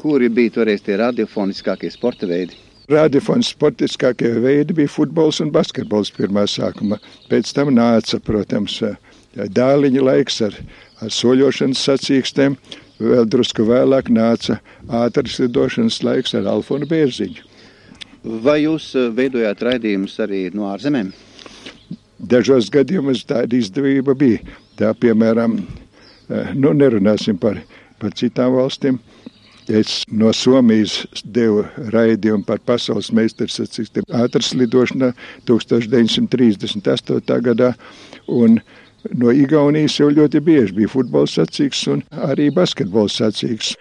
kuri 0.00 0.30
bija 0.32 0.58
toreiz 0.60 0.84
tie 0.84 0.96
radiofoniskākie 1.00 1.92
sporta 1.92 2.28
veidi? 2.30 2.56
Radiofons 2.86 3.48
sportiskākie 3.50 4.30
veidi 4.38 4.76
bija 4.78 4.90
futbols 4.92 5.40
un 5.42 5.50
basketbols 5.50 6.12
pirmā 6.14 6.44
sākuma. 6.46 7.00
Pēc 7.26 7.50
tam 7.56 7.72
nāca, 7.74 8.20
protams, 8.22 8.78
dāliņa 9.34 10.04
laiks 10.06 10.38
ar, 10.46 10.54
ar 11.02 11.10
soļošanas 11.10 11.82
sacīkstēm. 11.88 12.54
Vēl 13.00 13.26
drusku 13.28 13.66
vēlāk 13.68 14.10
nāca 14.12 14.60
ātras 14.88 15.38
lidošanas 15.42 16.02
laiks 16.06 16.34
ar 16.38 16.48
Alfonu 16.50 16.88
Bērziņu. 16.90 17.42
Vai 18.42 18.62
jūs 18.64 18.90
eh, 18.98 19.10
veidojāt 19.14 19.62
raidījumus 19.62 20.18
arī 20.24 20.46
no 20.54 20.66
ārzemēm? 20.72 21.12
Dažos 22.16 22.70
gadījumos 22.72 23.26
tāda 23.28 23.56
izdevība 23.58 24.16
bija. 24.18 24.40
Tā, 24.78 24.94
piemēram, 24.98 25.60
eh, 25.60 26.54
nu, 26.56 26.72
nerunāsim 26.74 27.38
par, 27.38 27.60
par 28.00 28.10
citām 28.18 28.56
valstīm. 28.56 28.98
Es 29.66 30.04
no 30.10 30.30
Somijas 30.34 31.06
devu 31.24 31.64
raidījumu 31.90 32.46
par 32.46 32.60
pasaules 32.62 33.10
meistarsacīkstiem 33.14 34.04
ātras 34.14 34.52
lidošanā 34.54 35.10
1938. 35.48 37.40
gadā. 37.48 37.74
Un 38.30 38.60
no 39.14 39.30
Igaunijas 39.34 40.00
jau 40.00 40.10
ļoti 40.10 40.40
bieži 40.40 40.74
bija 40.80 40.90
futbola 40.90 41.28
sacīks 41.30 41.86
un 41.92 42.02
arī 42.26 42.50
basketbola 42.54 43.12
sacīks. 43.12 43.74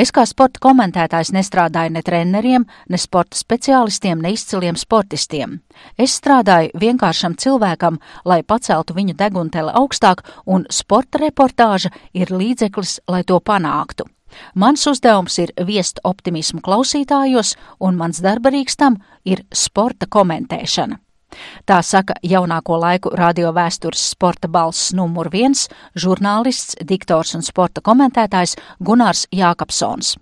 Es 0.00 0.08
kā 0.16 0.22
sporta 0.24 0.62
komentētājs 0.64 1.28
nestrādāju 1.36 1.92
ne 1.92 2.00
treneriem, 2.00 2.62
ne 2.88 2.98
sporta 2.98 3.36
speciālistiem, 3.36 4.22
ne 4.22 4.30
izciliem 4.32 4.78
sportistiem. 4.80 5.58
Es 6.00 6.14
strādāju 6.16 6.70
vienkāršam 6.80 7.34
cilvēkam, 7.36 7.98
lai 8.24 8.40
paceltu 8.40 8.96
viņu 8.96 9.18
degunteli 9.18 9.74
augstāk, 9.82 10.22
un 10.46 10.64
sporta 10.72 11.20
reportāža 11.20 11.92
ir 12.16 12.32
līdzeklis, 12.32 13.00
lai 13.12 13.26
to 13.28 13.42
panāktu. 13.44 14.08
Mans 14.54 14.86
uzdevums 14.86 15.38
ir 15.38 15.52
viest 15.66 16.00
optimismu 16.04 16.60
klausītājos, 16.60 17.56
un 17.80 17.96
mans 17.96 18.20
darbarīgs 18.22 18.76
tam 18.76 18.98
ir 19.24 19.44
sporta 19.52 20.06
komentēšana. 20.06 20.98
Tā 21.66 21.78
saka 21.86 22.16
jaunāko 22.26 22.78
laiku 22.80 23.12
radio 23.14 23.52
vēstures 23.54 24.02
sporta 24.14 24.48
balss 24.48 24.90
numur 24.92 25.30
viens- 25.30 25.68
žurnālists, 26.02 26.74
diktors 26.82 27.34
un 27.34 27.42
sporta 27.42 27.80
komentētājs 27.80 28.56
Gunārs 28.80 29.26
Jākapsons. 29.30 30.16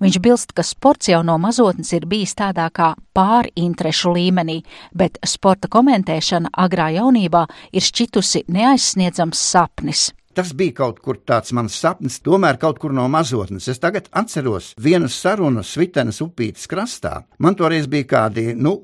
Viņš 0.00 0.18
bilst, 0.22 0.54
ka 0.54 0.62
sports 0.62 1.08
jau 1.08 1.22
no 1.22 1.38
mazotnes 1.38 1.92
ir 1.92 2.06
bijis 2.06 2.34
tādā 2.34 2.68
kā 2.74 2.94
pārinterešu 3.14 4.14
līmenī, 4.16 4.64
bet 4.94 5.18
sporta 5.24 5.68
komentēšana 5.68 6.50
agrā 6.58 6.90
jaunībā 6.98 7.46
ir 7.72 7.80
šķitusi 7.80 8.44
neaizsniedzams 8.48 9.38
sapnis. 9.38 10.12
Tas 10.38 10.52
bija 10.54 10.70
kaut 10.84 11.00
kur 11.02 11.16
tāds 11.26 11.50
mans 11.50 11.74
sapnis, 11.74 12.20
tomēr 12.22 12.60
kaut 12.62 12.76
kur 12.78 12.92
no 12.94 13.08
mazotnes. 13.10 13.64
Es 13.72 13.80
tagad 13.82 14.06
atceros 14.14 14.68
vienu 14.78 15.08
sarunu 15.10 15.64
Svitenes 15.66 16.20
upītes 16.22 16.68
krastā. 16.70 17.24
Man 17.42 17.56
toreiz 17.58 17.88
bija 17.90 18.06
kādi, 18.12 18.44
nu, 18.54 18.76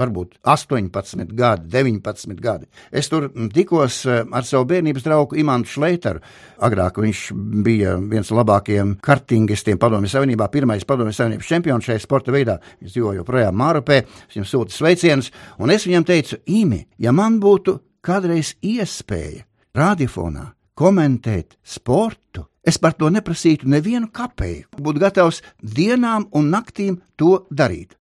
varbūt 0.00 0.38
18 0.48 1.34
gadi, 1.36 1.66
19 1.74 2.40
gadi. 2.40 2.64
Es 2.88 3.10
tur 3.12 3.26
tikos 3.52 3.98
eh, 4.08 4.22
ar 4.24 4.46
savu 4.48 4.64
bērnības 4.70 5.04
draugu 5.04 5.36
Imantu 5.42 5.68
Šleiteru. 5.74 6.22
Agrāk 6.64 7.02
viņš 7.04 7.24
bija 7.66 7.98
viens 8.00 8.30
no 8.32 8.38
labākajiem 8.38 8.94
kartingistiem 9.04 9.80
Padomju 9.82 10.08
Savienībā, 10.14 10.48
pirmais 10.48 10.86
Padomju 10.88 11.12
Savienības 11.18 11.50
čempions 11.50 11.90
šajā 11.90 12.00
sporta 12.06 12.32
veidā. 12.32 12.54
Viņš 12.80 12.94
dzīvo 12.94 13.12
joprojām 13.18 13.60
Mārupē, 13.60 14.00
viņam 14.32 14.48
sūta 14.48 14.78
sveicienus, 14.78 15.28
un 15.60 15.76
es 15.76 15.84
viņam 15.84 16.08
teicu, 16.08 16.40
Imi, 16.56 16.86
ja 16.96 17.12
man 17.12 17.36
būtu 17.44 17.76
kādreiz 18.00 18.54
iespēja 18.64 19.44
radiofonā 19.76 20.46
komentēt 20.80 21.58
sportu, 21.60 22.46
es 22.64 22.80
par 22.80 22.96
to 22.96 23.10
neprasītu 23.12 23.68
nevienu 23.68 24.08
kapeiku. 24.12 24.80
Būtu 24.80 25.02
gatavs 25.02 25.42
dienām 25.60 26.28
un 26.32 26.52
naktīm 26.54 27.00
to 27.20 27.44
darīt. 27.52 27.96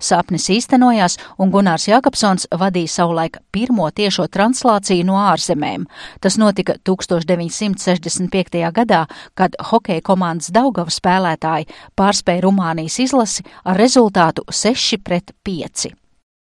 Sapnis 0.00 0.46
īstenojās, 0.48 1.18
un 1.36 1.50
Gunārs 1.52 1.84
Jakobsons 1.90 2.46
vadīja 2.56 2.88
savulaik 2.88 3.36
pirmo 3.52 3.90
tiešo 3.92 4.30
translāciju 4.32 5.04
no 5.04 5.18
ārzemēm. 5.20 5.84
Tas 6.24 6.38
notika 6.40 6.78
1965. 6.88 8.62
gadā, 8.80 9.04
kad 9.36 9.60
hokeja 9.70 10.00
komandas 10.00 10.48
Daugava 10.56 10.90
spēlētāji 10.94 11.68
pārspēja 12.00 12.46
Rumānijas 12.46 12.96
izlasi 13.04 13.44
ar 13.60 13.76
rezultātu 13.76 14.48
6 14.48 15.02
pret 15.04 15.36
5. 15.44 15.92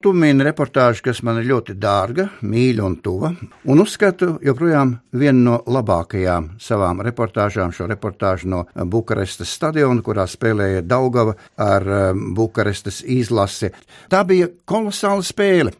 Tu 0.02 0.11
mini 0.11 0.42
reportāžu, 0.42 1.04
kas 1.06 1.21
man 1.23 1.37
ir 1.38 1.44
ļoti 1.47 1.76
dārga, 1.78 2.25
mīļa 2.42 2.82
un 2.82 2.97
tuva, 3.04 3.28
un 3.71 3.82
uzskatu 3.85 4.32
joprojām 4.42 4.97
vienu 5.14 5.44
no 5.44 5.59
labākajām 5.76 6.49
savām 6.59 7.04
reportāžām, 7.06 7.71
šo 7.71 7.87
reportāžu 7.87 8.50
no 8.50 8.64
Bukarestas 8.75 9.52
stadiona, 9.54 10.02
kurā 10.02 10.26
spēlēja 10.26 10.82
Daugava 10.82 11.37
ar 11.54 11.87
um, 11.87 12.32
Bukarestas 12.35 13.04
izlasi. 13.06 13.71
Tā 14.11 14.25
bija 14.26 14.50
kolosāla 14.66 15.23
spēle. 15.23 15.76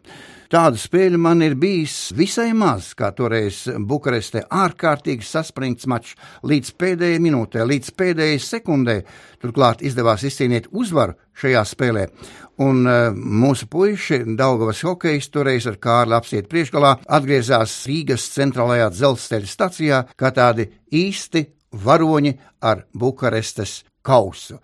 Tādu 0.53 0.77
spēļu 0.77 1.17
man 1.17 1.39
ir 1.41 1.55
bijis 1.57 2.11
visai 2.13 2.51
maz, 2.53 2.91
kā 2.93 3.07
toreiz 3.17 3.63
Bukarestē 3.89 4.43
ārkārtīgi 4.53 5.25
saspringts 5.25 5.87
mačs 5.89 6.11
līdz 6.45 6.67
pēdējai 6.77 7.21
minūtē, 7.25 7.63
līdz 7.65 7.89
pēdējai 7.97 8.35
sekundē. 8.37 8.95
Turklāt 9.41 9.81
izdevās 9.81 10.21
izcīnīt 10.29 10.67
uzvaru 10.69 11.15
šajā 11.41 11.63
spēlē. 11.71 12.03
Un 12.61 12.85
uh, 12.85 13.07
mūsu 13.17 13.65
puiši, 13.65 14.19
Daugavas 14.37 14.83
hokejs, 14.85 15.31
toreiz 15.33 15.65
ar 15.71 15.79
Kārli 15.81 16.13
apsiet 16.19 16.51
priekšgalā, 16.51 16.99
atgriezās 17.17 17.73
Rīgas 17.89 18.27
centrālajā 18.35 18.91
dzelzceļa 18.93 19.49
stacijā 19.55 20.03
kā 20.13 20.29
tādi 20.37 20.67
īsti 20.93 21.47
varoņi 21.81 22.35
ar 22.61 22.85
Bukarestes 22.93 23.79
kausu. 24.03 24.59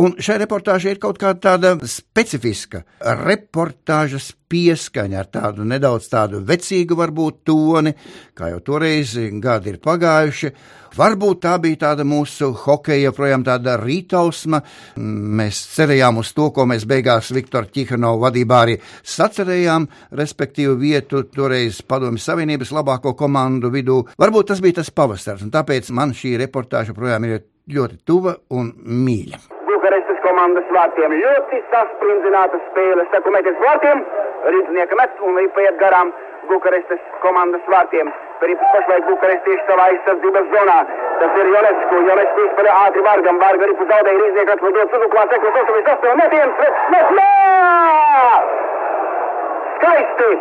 Un 0.00 0.14
šai 0.22 0.38
reportāžai 0.40 0.94
ir 0.94 1.00
kaut 1.02 1.18
kāda 1.20 1.40
tāda 1.44 1.70
specifiska 1.88 2.84
reportāžas 3.20 4.30
pieskaņa 4.50 5.18
ar 5.20 5.28
tādu 5.34 5.66
nedaudz 5.66 6.06
tādu 6.08 6.40
vecīgu 6.46 6.96
varbūt 6.96 7.42
toni, 7.50 7.92
kā 8.38 8.52
jau 8.52 8.60
toreiz 8.64 9.16
gadi 9.42 9.74
ir 9.74 9.80
pagājuši. 9.82 10.52
Varbūt 10.96 11.42
tā 11.44 11.52
bija 11.62 11.82
tāda 11.84 12.06
mūsu 12.06 12.48
hokeja, 12.64 13.10
joprojām 13.10 13.44
tāda 13.46 13.76
rītausma. 13.82 14.62
Mēs 14.96 15.60
cerējām 15.76 16.22
uz 16.22 16.32
to, 16.34 16.48
ko 16.54 16.66
mēs 16.70 16.86
beigās 16.88 17.30
Viktora 17.34 17.70
Čihanova 17.70 18.28
vadībā 18.28 18.64
arī 18.64 18.80
sacerējām, 19.06 19.86
respektīvi 20.18 20.74
vietu 20.80 21.26
toreiz 21.30 21.82
Padomju 21.86 22.24
Savienības 22.24 22.74
labāko 22.74 23.14
komandu 23.18 23.70
vidū. 23.74 24.00
Varbūt 24.18 24.50
tas 24.54 24.64
bija 24.64 24.80
tas 24.80 24.90
pavasars, 24.90 25.46
un 25.46 25.54
tāpēc 25.54 25.92
man 25.94 26.16
šī 26.16 26.38
reportāža 26.46 26.96
projām 26.96 27.28
ir 27.28 27.42
ļoti 27.74 27.98
tuva 28.08 28.34
un 28.56 28.72
mīļa. 29.06 29.38
Bukarestas 29.68 30.18
komandas 30.24 30.66
vārtiem. 30.74 31.14
Ļoti 31.22 31.60
sasprindzināta 31.72 32.58
spēle. 32.70 33.06
Saku, 33.12 33.32
meties 33.34 33.60
vārtiem, 33.62 34.02
rīznieka 34.54 34.98
met 34.98 35.22
un 35.26 35.38
paiet 35.56 35.78
garām 35.82 36.12
Bukarestas 36.50 37.00
komandas 37.22 37.64
vārtiem. 37.70 38.10
Rips 38.42 38.70
pašlaik 38.74 39.04
Bukarestieši 39.06 39.66
savā 39.68 39.86
aizsardzības 39.90 40.46
zonā. 40.54 40.78
Tas 41.20 41.36
ir 41.40 41.50
Jonesku. 41.54 41.98
Jonesku 42.08 42.46
izspēlē 42.46 42.76
ātri 42.84 43.04
Vargam. 43.06 43.40
Varga 43.42 43.68
Ripu 43.70 43.86
zaudēja 43.90 44.22
rīznieka 44.22 44.56
atlidot 44.56 44.94
suduklā. 44.94 45.26
Sekos 45.32 45.58
88 45.64 46.16
metiens. 46.22 46.64
Met! 46.94 47.12
Met! 47.18 48.56
Skaisti! 49.76 50.32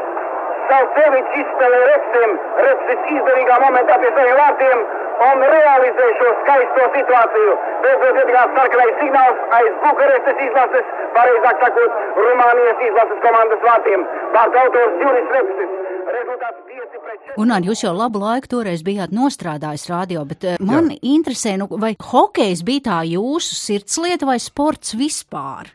Savsevičs 0.70 1.38
izspēlē 1.44 1.84
Repsim. 1.92 2.40
Repsis 2.70 3.14
izdevīgā 3.18 3.60
momentā 3.66 4.00
pie 4.02 4.16
saviem 4.16 4.42
vārtiem 4.42 4.88
un 5.28 5.44
realizē 5.54 6.08
šo 6.20 6.30
skaisto 6.42 6.86
situāciju. 6.96 7.56
Beidzot 7.84 8.20
ietikās 8.22 8.54
sarkanais 8.58 8.98
signāls 9.02 9.42
aiz 9.58 9.72
Bukarestes 9.84 10.42
izlases, 10.48 10.94
pareizāk 11.18 11.64
sakot, 11.66 11.98
Rumānijas 12.20 12.84
izlases 12.90 13.24
komandas 13.26 13.66
vārtiem. 13.68 14.06
Vārds 14.36 14.60
autors 14.64 15.00
Juris 15.04 15.34
Repsis. 15.36 15.76
Rezultāts 16.10 16.62
5 16.66 17.02
pret 17.04 17.20
4. 17.28 17.36
Un 17.44 17.52
arī 17.54 17.70
jūs 17.70 17.84
jau 17.84 17.92
labu 17.94 18.22
laiku 18.22 18.50
toreiz 18.50 18.82
bijāt 18.86 19.12
nostrādājis 19.14 19.86
radio, 19.92 20.24
bet 20.26 20.46
eh, 20.48 20.58
man 20.66 20.90
Jā. 20.90 20.98
interesē, 21.12 21.54
nu, 21.62 21.68
vai 21.82 21.92
hokejs 21.94 22.64
bija 22.66 22.86
tā 22.88 22.98
jūsu 23.12 23.58
sirdslieta 23.58 24.26
vai 24.30 24.40
sports 24.42 24.96
vispār? 24.98 25.70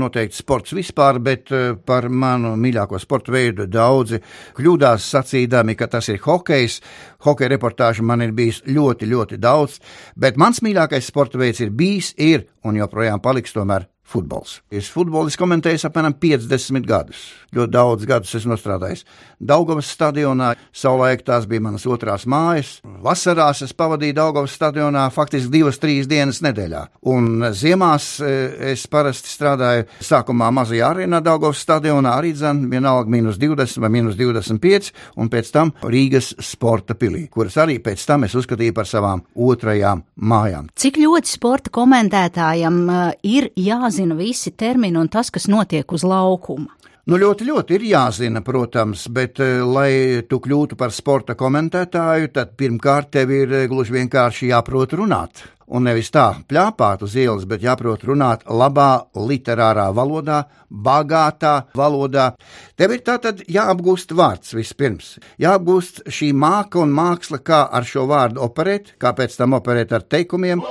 Noteikti 0.00 0.40
sports 0.40 0.72
vispār, 0.76 1.20
bet 1.24 1.52
eh, 1.52 1.74
par 1.76 2.08
manu 2.08 2.54
mīļāko 2.60 3.00
sporta 3.02 3.34
veidu 3.34 3.68
daudzi 3.68 4.22
kļūdās 4.56 5.10
sacīdami, 5.16 5.76
ka 5.76 5.90
tas 5.92 6.08
ir 6.12 6.22
hokejs. 6.24 6.80
Hokeja 7.28 7.52
reportāžu 7.52 8.04
man 8.08 8.24
ir 8.24 8.32
bijis 8.36 8.62
ļoti, 8.64 9.08
ļoti 9.10 9.40
daudz, 9.40 9.80
bet 10.16 10.40
mans 10.40 10.64
mīļākais 10.64 11.12
sporta 11.12 11.40
veids 11.40 11.60
ir 11.64 11.74
bijis, 11.76 12.14
ir 12.16 12.48
un 12.64 12.80
joprojām 12.80 13.20
paliks 13.24 13.52
tomēr 13.52 13.88
futbols. 14.04 14.58
Es 14.70 14.90
futbolistu 14.92 15.40
komentēju 15.42 15.80
apmēram 15.88 16.14
50 16.20 16.86
gadus. 16.88 17.24
Ļoti 17.54 17.72
daudz 17.72 18.06
gadus 18.08 18.34
esmu 18.36 18.56
strādājis 18.58 19.04
Daugavas 19.44 19.88
stadionā. 19.92 20.54
Savulaik 20.74 21.24
tās 21.26 21.46
bija 21.48 21.62
manas 21.64 21.86
otrās 21.86 22.26
mājas. 22.30 22.76
Vasarās 23.04 23.62
es 23.64 23.74
pavadīju 23.76 24.16
Daugavas 24.18 24.54
stadionā 24.56 25.06
faktiski 25.14 25.52
divas, 25.52 25.78
trīs 25.82 26.08
dienas 26.10 26.40
nedēļā. 26.44 26.82
Un 27.12 27.46
ziemās 27.56 28.08
e, 28.24 28.32
es 28.72 28.86
parasti 28.90 29.30
strādāju 29.32 29.86
sākumā 30.04 30.50
mazajā 30.54 30.90
arēnā 30.94 31.20
Daugavas 31.24 31.62
stadionā, 31.64 32.16
arī 32.18 32.34
dzan 32.36 32.64
vienalga 32.72 33.10
minus 33.12 33.38
20 33.40 33.82
vai 33.84 33.92
minus 33.94 34.18
25, 34.20 34.92
un 35.20 35.30
pēc 35.32 35.52
tam 35.54 35.74
Rīgas 35.82 36.32
sporta 36.44 36.96
pilī, 36.98 37.26
kuras 37.32 37.58
arī 37.62 37.78
pēc 37.84 38.04
tam 38.08 38.26
es 38.28 38.36
uzskatīju 38.38 38.76
par 38.76 38.88
savām 38.90 39.24
otrajām 39.34 40.04
mājām. 40.16 40.70
Cik 40.78 41.00
ļoti 41.02 41.34
sporta 41.36 41.72
komentētājam 41.74 42.80
uh, 42.88 43.04
ir 43.26 43.50
jāzina 43.60 43.93
visi 44.18 44.50
termini 44.56 44.98
un 44.98 45.08
tas, 45.08 45.30
kas 45.30 45.48
notiek 45.48 45.92
uz 45.92 46.04
laukuma? 46.04 46.72
Nu, 47.04 47.18
ļoti, 47.20 47.44
ļoti 47.44 47.74
ir 47.76 47.82
jāzina, 47.84 48.40
protams, 48.40 49.02
bet, 49.12 49.36
eh, 49.40 49.60
lai 49.60 50.22
tu 50.28 50.38
kļūtu 50.40 50.76
par 50.80 50.88
sporta 50.90 51.34
komentētāju, 51.36 52.30
tad 52.32 52.54
pirmkārt 52.56 53.10
tev 53.12 53.30
ir 53.30 53.52
eh, 53.52 53.66
gluži 53.68 53.92
vienkārši 53.92 54.48
jāprot 54.48 54.94
runāt. 54.96 55.44
Un 55.66 55.84
nevis 55.84 56.08
tā 56.12 56.30
plāpāt 56.48 57.02
uz 57.04 57.14
ielas, 57.16 57.44
bet 57.44 57.60
jāprot 57.60 58.00
runāt 58.08 58.44
labā, 58.48 59.04
literārā 59.16 59.90
valodā, 59.92 60.44
bagātā 60.70 61.66
valodā. 61.76 62.30
Tev 62.76 62.96
ir 62.96 63.04
tātad 63.04 63.44
jāapgūst 63.48 64.12
vārds 64.16 64.56
vispirms. 64.56 65.18
Jāapgūst 65.40 66.06
šī 66.08 66.32
māka 66.32 66.80
un 66.80 66.92
māksla, 66.92 67.40
kā 67.44 67.66
ar 67.68 67.84
šo 67.84 68.08
vārdu 68.08 68.40
operēt, 68.44 68.94
kā 68.96 69.12
pēc 69.12 69.36
tam 69.36 69.60
operēt 69.60 69.92
ar 69.92 70.08
teikumiem. 70.08 70.64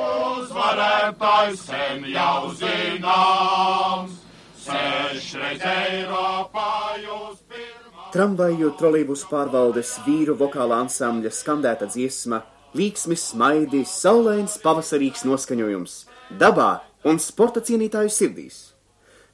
Uzvarētājs 0.53 1.61
sen 1.65 2.03
jau 2.13 2.51
zināms. 2.53 4.19
Sešreiz 4.61 5.63
Eiropā 5.65 6.93
jūs 7.01 7.39
pirmā. 7.49 8.11
Tramvaju 8.13 8.69
trolībus 8.77 9.23
pārvaldes 9.31 9.95
vīru 10.05 10.37
vokāla 10.37 10.83
ansambļa 10.83 11.33
skandēta 11.33 11.89
dziesma, 11.89 12.43
līksmis, 12.77 13.25
smaidi, 13.31 13.81
saulains 13.89 14.59
pavasarīgs 14.61 15.25
noskaņojums, 15.25 15.97
dabā 16.37 16.69
un 17.09 17.17
sporta 17.17 17.65
cienītāju 17.65 18.13
sirdīs. 18.13 18.61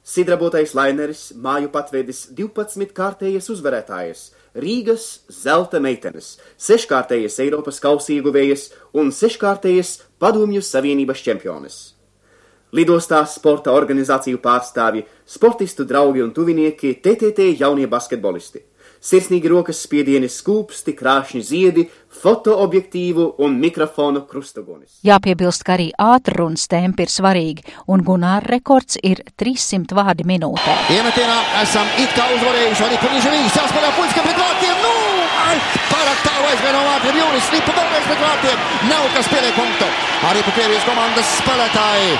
Sidrabotais 0.00 0.72
laineris 0.72 1.34
māju 1.36 1.68
patvedis 1.74 2.30
12 2.32 2.96
kārtējas 2.96 3.52
uzvarētājas, 3.52 4.30
Rīgas 4.56 5.20
zelta 5.30 5.78
meitenes, 5.84 6.38
seškārtējas 6.58 7.36
Eiropas 7.44 7.76
kausīguvējas 7.84 8.70
un 8.98 9.12
seškārtējas 9.14 9.98
Padomju 10.20 10.60
Savienības 10.60 11.22
čempiones. 11.24 11.76
Lidostā 12.76 13.22
sporta 13.24 13.72
organizāciju 13.72 14.36
pārstāvji, 14.44 15.06
sportistu 15.24 15.86
draugi 15.88 16.20
un 16.20 16.34
tuvinieki, 16.36 16.98
TTT 17.00 17.54
jaunie 17.56 17.88
basketbolisti. 17.88 18.60
Sirsnīgi 19.00 19.48
rokas 19.48 19.80
spiedieni, 19.80 20.28
skūpsti, 20.28 20.92
krāšņi 20.98 21.40
ziedi, 21.40 21.86
fotoobjektīvu 22.20 23.30
un 23.40 23.56
mikrofonu 23.62 24.26
krustugunis. 24.28 24.98
Jāpiebilst, 25.08 25.64
ka 25.64 25.78
arī 25.78 25.88
ātrunas 25.96 26.68
tempi 26.68 27.08
ir 27.08 27.16
svarīgi, 27.16 27.64
un 27.88 28.04
Gunāra 28.04 28.44
rekords 28.58 29.00
ir 29.00 29.24
300 29.40 29.96
vārdi 29.96 30.28
minūtē. 30.28 30.76
Iemetienā 30.98 31.42
esam 31.64 31.88
it 31.96 32.12
kā 32.12 32.28
uzvarējuši, 32.36 32.90
arī 32.90 33.04
Parīža 33.06 33.38
Vīgs 33.38 33.62
jāspēlē 33.62 33.94
puiska 33.96 34.28
pret 34.28 34.44
vārtiem, 34.44 34.82
nu! 34.84 34.99
Ai, 35.50 35.56
pārāk 35.90 36.20
tālu 36.22 36.46
aizvien 36.50 36.76
no 36.76 36.82
vārtiem, 36.86 37.16
Jūris 37.18 37.48
slipa 37.48 37.74
vēlreiz 37.74 38.04
pret 38.06 38.20
vārtiem, 38.22 38.60
nav 38.90 39.08
kas 39.16 39.30
pieliek 39.32 39.56
punktu. 39.56 39.88
Arī 40.30 40.44
pa 40.46 40.54
Krievijas 40.54 40.86
komandas 40.86 41.32
spēlētāji. 41.40 42.12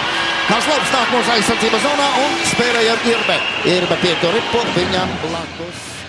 Kazlovs 0.49 0.90
nāk 0.96 1.14
mūsu 1.14 1.34
aizsardzības 1.37 1.87
zonā 1.87 2.08
un 2.25 2.34
spēlēja 2.50 2.96
ar 2.96 3.06
Irbe. 3.12 3.38
Irbe 3.76 4.00
pietu 4.02 4.34
ripu 4.34 4.66
viņam 4.75 5.14
blakus. 5.22 6.00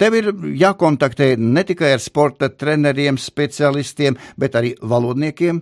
Tev 0.00 0.14
ir 0.16 0.30
jākontaktē 0.56 1.34
ne 1.36 1.60
tikai 1.68 1.90
ar 1.92 2.00
sporta 2.00 2.48
treneriem, 2.48 3.18
specialistiem, 3.20 4.14
bet 4.40 4.54
arī 4.56 4.70
valodniekiem, 4.80 5.58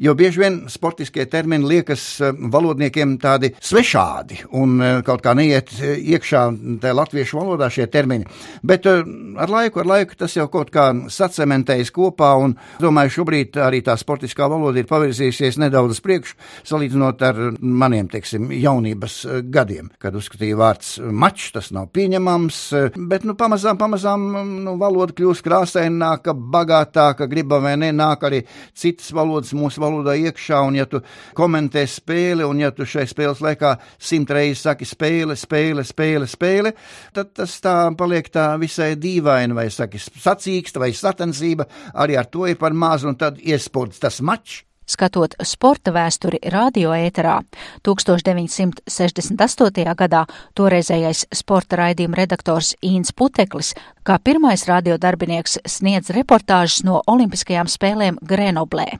jo 0.00 0.14
bieži 0.16 0.40
vien 0.40 0.54
sportiskie 0.72 1.26
termini 1.28 1.68
liekas 1.74 2.04
eh, 2.24 2.32
valodniekiem 2.32 3.18
tādi 3.20 3.50
svešādi 3.60 4.38
un 4.56 4.78
eh, 4.80 5.00
kaut 5.04 5.20
kā 5.20 5.34
neiet 5.36 5.74
eh, 5.76 5.98
iekšā 6.14 6.44
latviešu 6.88 7.36
valodā 7.36 7.68
šie 7.72 7.84
termini. 7.92 8.24
Bet 8.64 8.88
ar 8.88 9.52
laiku, 9.52 9.82
ar 9.82 9.90
laiku 9.90 10.16
tas 10.22 10.38
jau 10.38 10.48
kaut 10.48 10.72
kā 10.72 10.88
sacementējas 11.12 11.92
kopā 11.92 12.30
un 12.40 12.56
domāju, 12.80 13.18
šobrīd 13.18 13.60
arī 13.60 13.82
tā 13.84 13.98
sportiskā 14.00 14.48
valoda 14.48 14.80
ir 14.80 14.88
pavirzījusies 14.88 15.60
nedaudz 15.60 15.98
uz 15.98 16.02
priekšu, 16.06 16.40
salīdzinot 16.72 17.26
ar 17.28 17.42
maniem, 17.60 18.08
teiksim, 18.08 18.48
jaunības 18.56 19.20
gadiem, 19.52 19.92
kad 20.00 20.16
uzskatīja 20.16 20.56
vārds 20.64 20.96
mačs, 21.12 21.52
tas 21.52 21.68
nav 21.76 21.92
pieņemams, 21.92 22.64
bet 22.96 23.28
nu 23.28 23.36
pamazām 23.36 23.81
pamazām 23.82 24.24
nu, 24.62 24.76
valoda 24.80 25.14
kļūst 25.16 25.44
krāsaināka, 25.44 26.34
bagātāka, 26.54 27.28
gribam 27.30 27.66
vai 27.66 27.74
nē, 27.80 27.90
nāk 27.96 28.26
arī 28.28 28.42
citas 28.78 29.10
valodas 29.14 29.52
mūsu 29.56 29.82
valodā 29.82 30.14
iekšā, 30.20 30.62
un 30.68 30.78
ja 30.78 30.86
tu 30.90 31.02
komentē 31.38 31.84
spēli, 31.90 32.46
un 32.46 32.62
ja 32.62 32.72
tu 32.74 32.86
šai 32.88 33.06
spēles 33.10 33.42
laikā 33.44 33.74
simt 33.98 34.32
reizes 34.32 34.64
saki 34.68 34.88
spēle, 34.88 35.36
spēle, 35.38 35.86
spēle, 35.86 36.28
spēle, 36.30 36.74
tad 37.16 37.32
tas 37.36 37.58
tā 37.64 37.76
paliek 37.98 38.30
tā 38.32 38.52
visai 38.62 38.92
dīvaini, 39.00 39.56
vai 39.56 39.68
saki 39.72 40.00
sacīksta 40.02 40.82
vai 40.82 40.92
satensība, 40.96 41.68
arī 41.94 42.20
ar 42.20 42.30
to 42.30 42.46
ir 42.50 42.60
par 42.60 42.76
mazu, 42.76 43.10
un 43.10 43.18
tad 43.18 43.40
iespods 43.42 44.02
tas 44.02 44.22
mačs 44.22 44.62
skatot 44.86 45.34
sporta 45.46 45.92
vēsturi 45.94 46.40
radioēterā. 46.52 47.38
1968. 47.86 49.94
gadā 49.98 50.24
toreizējais 50.58 51.26
sporta 51.34 51.78
raidījuma 51.82 52.22
redaktors 52.22 52.74
Īns 52.82 53.14
Puteklis, 53.16 53.74
kā 54.02 54.18
pirmais 54.18 54.66
radiodarbinieks, 54.68 55.58
sniedz 55.66 56.10
reportāžas 56.14 56.82
no 56.84 57.02
Olimpiskajām 57.06 57.70
spēlēm 57.70 58.20
Grenoblē. 58.22 58.98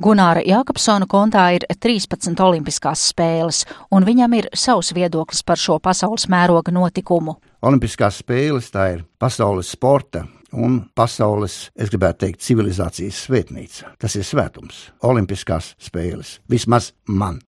Gunāra 0.00 0.40
Jākapsona 0.40 1.04
kontā 1.08 1.50
ir 1.56 1.66
13 1.68 2.40
olimpiskās 2.40 3.02
spēles, 3.10 3.64
un 3.92 4.06
viņam 4.08 4.36
ir 4.38 4.48
savs 4.56 4.94
viedoklis 4.96 5.42
par 5.44 5.60
šo 5.60 5.76
pasaules 5.82 6.28
mēroga 6.32 6.72
notikumu. 6.72 7.36
Olimpiskās 7.66 8.22
spēles 8.22 8.70
tā 8.72 8.88
ir 8.94 9.04
pasaules 9.20 9.74
sporta 9.76 10.24
un 10.56 10.80
pasaules, 10.96 11.68
es 11.76 11.92
gribētu 11.92 12.24
teikt, 12.24 12.42
civilizācijas 12.46 13.26
svētnīca. 13.28 13.92
Tas 14.00 14.16
ir 14.16 14.26
svētums, 14.26 14.88
Olimpiskās 15.06 15.74
spēles. 15.82 16.38
Vismaz 16.50 16.92
man. 17.06 17.40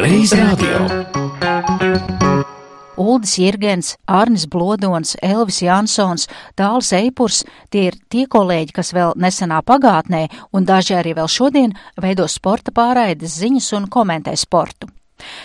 Reiz 0.00 0.34
radio. 0.36 0.86
Uldis 3.00 3.38
Jirgens, 3.38 3.94
Arnis 4.06 4.44
Blodons, 4.46 5.14
Elvis 5.24 5.62
Jansons, 5.64 6.26
Tāls 6.56 6.92
Eipurs- 6.92 7.44
tie 7.72 7.86
ir 7.88 7.96
tie 8.10 8.26
kolēģi, 8.26 8.72
kas 8.72 8.92
vēl 8.92 9.14
nesenā 9.16 9.62
pagātnē 9.64 10.28
un 10.52 10.66
daži 10.66 10.94
arī 10.94 11.14
vēl 11.14 11.28
šodien 11.28 11.72
veido 11.96 12.28
sporta 12.28 12.70
pārraides 12.70 13.40
ziņas 13.40 13.72
un 13.76 13.88
komentē 13.88 14.36
sportu. 14.36 14.99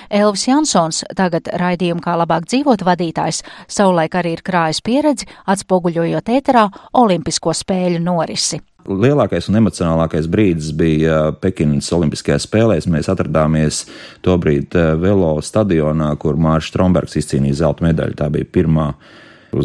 Elvis 0.10 0.48
Jansons, 0.50 1.04
tagad 1.18 1.50
raidījuma 1.62 2.04
kā 2.04 2.16
labāk 2.20 2.48
dzīvot 2.50 2.86
vadītājs, 2.86 3.44
savulaik 3.68 4.16
arī 4.20 4.36
ir 4.38 4.46
krājis 4.46 4.84
pieredzi, 4.86 5.28
atspoguļojot 5.52 6.32
ēterā 6.38 6.70
Olimpisko 7.02 7.56
spēļu 7.56 8.02
norisi. 8.04 8.62
Lielākais 8.86 9.48
un 9.50 9.58
emocionālākais 9.58 10.28
brīdis 10.30 10.70
bija 10.78 11.32
Pekinas 11.42 11.88
Olimpiskajās 11.96 12.46
spēlēs. 12.46 12.86
Mēs 12.86 13.10
atradāmies 13.10 13.82
tobrīd 14.26 14.78
eh, 14.78 14.92
Velo 15.02 15.34
stadionā, 15.42 16.12
kur 16.22 16.38
Mārcis 16.38 16.70
Strombergs 16.70 17.18
izcīnīja 17.18 17.64
zelta 17.64 17.88
medaļu. 17.88 18.18
Tā 18.20 18.30
bija 18.34 18.46
pirmā 18.46 18.92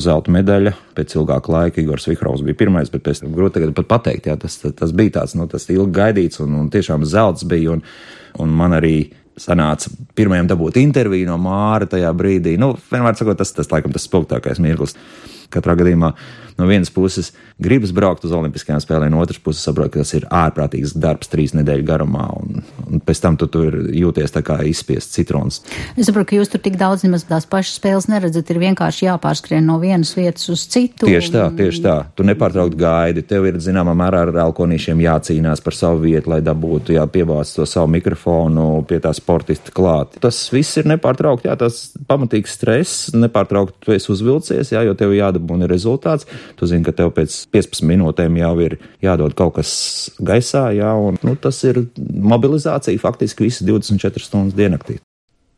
zelta 0.00 0.32
medaļa. 0.32 0.72
Pēc 0.96 1.18
ilgāka 1.18 1.52
laika 1.52 1.82
Igors 1.82 2.08
Vihrovs 2.08 2.46
bija 2.46 2.62
pirmais, 2.62 2.88
bet 2.92 3.04
pēc 3.04 3.20
tam 3.24 3.36
grūti 3.36 3.58
tagad 3.58 3.74
pat 3.76 3.90
pateikt, 3.90 4.30
jā, 4.30 4.38
tas, 4.40 4.56
tas 4.56 4.96
bija 4.96 5.18
tāds, 5.18 5.36
nu, 5.36 5.44
tas 5.50 5.68
ilgi 5.68 5.92
gaidīts 6.00 6.40
un, 6.40 6.56
un 6.62 6.72
tiešām 6.72 7.04
zelts 7.04 7.44
bija. 7.50 7.76
Un, 7.76 7.84
un 8.40 8.56
man 8.56 8.78
arī 8.78 9.10
sanāca 9.40 9.90
pirmajam 10.18 10.50
dabūt 10.50 10.78
interviju 10.82 11.30
no 11.30 11.38
Māra 11.40 11.88
tajā 11.90 12.12
brīdī. 12.16 12.56
Nu, 12.60 12.74
vienmēr 12.92 13.18
sakot, 13.18 13.38
tas, 13.40 13.54
tas 13.56 13.70
laikam 13.72 13.94
tas 13.94 14.06
spilgtākais 14.08 14.60
mirklis. 14.62 14.96
Katrā 15.50 15.74
gadījumā 15.80 16.12
no 16.60 16.68
vienas 16.68 16.92
puses 16.92 17.32
gribas 17.60 17.92
braukt 17.96 18.24
uz 18.26 18.34
Olimpiskajām 18.36 18.80
spēlēm, 18.82 19.14
no 19.14 19.22
otras 19.24 19.40
puses 19.42 19.64
saprot, 19.64 19.90
ka 19.92 20.02
tas 20.04 20.12
ir 20.16 20.26
ārprātīgs 20.28 20.94
darbs 21.00 21.30
trīs 21.32 21.54
nedēļu 21.56 21.86
garumā, 21.88 22.26
un, 22.40 22.62
un 22.86 23.02
pēc 23.04 23.22
tam 23.24 23.38
tu 23.40 23.48
tur 23.50 23.76
jūties 23.96 24.34
tā 24.34 24.44
kā 24.46 24.60
izspiests 24.68 25.16
citrons. 25.16 25.60
Es 25.96 26.08
saprotu, 26.08 26.30
ka 26.32 26.38
jūs 26.40 26.52
tur 26.52 26.62
tik 26.64 26.78
daudz 26.80 27.04
nemaz 27.06 27.26
tās 27.28 27.48
pašas 27.50 27.78
spēles 27.80 28.08
neredzat, 28.12 28.50
ir 28.52 28.62
vienkārši 28.62 29.08
jāpārskrien 29.08 29.66
no 29.66 29.78
vienas 29.82 30.12
vietas 30.16 30.48
uz 30.52 30.64
citu. 30.70 31.08
Tieši 31.08 31.34
tā, 31.34 31.46
tieši 31.56 31.84
tā. 31.84 31.96
Tu 32.16 32.26
nepārtraukt 32.26 32.76
gaidi, 32.80 33.24
tev 33.26 33.48
ir 33.50 33.60
zināmā 33.62 33.94
mērā 33.98 34.24
ar 34.26 34.34
elkonīšiem 34.46 35.02
jācīnās 35.04 35.62
par 35.64 35.76
savu 35.76 36.04
vietu, 36.04 36.32
lai 36.34 36.40
dabūtu, 36.44 36.94
jā, 36.96 37.06
pievāc 37.10 37.50
to 37.56 37.66
savu 37.68 37.90
mikrofonu 37.96 38.68
pie 38.88 39.00
tā 39.02 39.12
sportista 39.16 39.74
klāt. 39.74 40.18
Tas 40.22 40.38
viss 40.52 40.80
ir 40.80 40.88
nepārtraukt, 40.90 41.46
jā, 41.48 41.56
tas 41.60 41.90
pamatīgs 42.08 42.56
stress, 42.56 43.10
nepārtraukt 43.16 43.78
tu 43.84 43.94
esi 43.94 44.10
uzvilcies, 44.12 44.72
jā, 44.74 44.84
jo 44.86 44.96
tev 44.98 45.14
jādabūna 45.16 45.68
rezultāts. 45.70 46.28
Tu 46.56 46.70
zini, 46.70 46.84
ka 46.86 46.94
tev 46.96 47.12
pēc 47.16 47.36
15 47.54 47.86
minūtēm 47.90 48.40
jau 48.40 48.54
ir 48.64 48.78
jādod 49.04 49.36
kaut 49.38 49.58
kas 49.60 49.70
gaisā, 50.18 50.70
jā, 50.76 50.90
un 50.94 51.20
nu, 51.26 51.36
tas 51.36 51.62
ir 51.68 51.84
mobilizācija 51.98 53.00
faktiski 53.00 53.46
visas 53.46 53.66
24 53.68 54.26
stundas 54.26 54.58
diennaktī. 54.58 55.00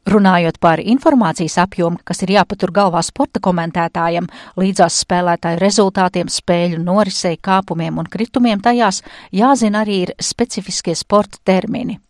Runājot 0.02 0.56
par 0.58 0.80
informācijas 0.82 1.60
apjomu, 1.62 2.00
kas 2.02 2.24
ir 2.24 2.32
jāpatur 2.34 2.72
galvā 2.74 2.98
sporta 3.06 3.38
komentētājam, 3.42 4.26
līdzās 4.58 4.96
spēlētāju 5.04 5.60
rezultātiem, 5.62 6.26
spēļu 6.26 6.80
norisei, 6.82 7.36
kāpumiem 7.38 8.00
un 8.02 8.10
kritumiem 8.10 8.60
tajās, 8.62 9.04
jāzina 9.30 9.84
arī 9.86 10.00
ir 10.08 10.14
specifiskie 10.18 10.96
sporta 10.98 11.38
termini. 11.46 12.00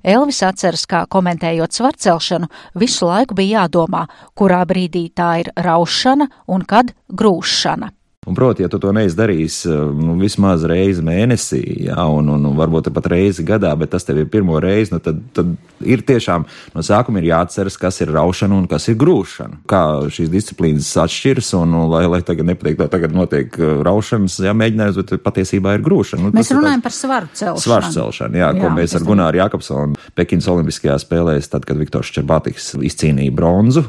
Elvis 0.00 0.40
atceras, 0.48 0.86
kā 0.88 1.04
komentējot 1.12 1.76
svarcelšanu, 1.76 2.48
visu 2.80 3.08
laiku 3.08 3.36
bija 3.36 3.62
jādomā, 3.62 4.06
kurā 4.36 4.64
brīdī 4.68 5.10
tā 5.12 5.32
ir 5.44 5.52
raušana 5.56 6.28
un 6.48 6.64
kad 6.68 6.92
grūšana. 7.08 7.92
Un, 8.26 8.34
proti, 8.34 8.62
ja 8.62 8.68
tu 8.70 8.78
to 8.78 8.92
neizdarīsi 8.94 9.66
nu, 9.98 10.12
vismaz 10.20 10.62
reizi 10.70 11.02
mēnesī, 11.02 11.58
jā, 11.88 12.04
un, 12.06 12.28
un, 12.30 12.44
un 12.46 12.54
varbūt 12.54 12.92
pat 12.94 13.08
reizi 13.10 13.42
gadā, 13.42 13.72
bet 13.74 13.90
tas 13.90 14.06
tev 14.06 14.20
ir 14.22 14.28
pirmo 14.30 14.60
reizi, 14.62 14.92
nu, 14.94 15.00
tad, 15.02 15.18
tad 15.34 15.48
ir 15.82 16.04
tiešām 16.06 16.44
no 16.70 16.84
sākuma 16.86 17.18
jāatceras, 17.18 17.74
kas 17.82 17.98
ir 18.04 18.12
raušana 18.14 18.54
un 18.54 18.68
kas 18.70 18.86
ir 18.92 18.94
grūšana. 19.00 19.58
Kā 19.66 19.80
šīs 20.14 20.30
disciplīnas 20.30 20.92
atšķiras, 21.02 21.50
un, 21.58 21.74
un 21.80 21.90
lai, 21.90 22.04
lai 22.12 22.20
tagad 22.22 22.46
nepatīk, 22.46 22.78
tā 22.78 22.86
tagad 22.92 23.16
notiek 23.16 23.58
uh, 23.58 23.72
raušanas, 23.88 24.38
jā, 24.46 24.54
mēģinājums, 24.54 25.02
bet 25.02 25.26
patiesībā 25.26 25.74
ir 25.74 25.82
grūšana. 25.82 26.28
Nu, 26.28 26.30
mēs 26.38 26.54
runājam 26.54 26.86
par 26.86 26.94
svaru 26.94 27.32
celšanu. 27.34 27.64
Svaru 27.66 27.90
celšanu, 27.98 28.38
jā, 28.38 28.52
jā 28.54 28.62
ko 28.62 28.70
mēs 28.78 28.94
ar 28.94 29.08
Gunāru 29.10 29.42
Jākapsonu 29.42 29.98
Pekinas 30.14 30.46
Olimpiskajā 30.54 31.00
spēlēs, 31.02 31.50
tad, 31.50 31.66
kad 31.66 31.82
Viktors 31.82 32.14
Čerbatiks 32.14 32.76
izcīnīja 32.78 33.34
bronzu. 33.34 33.82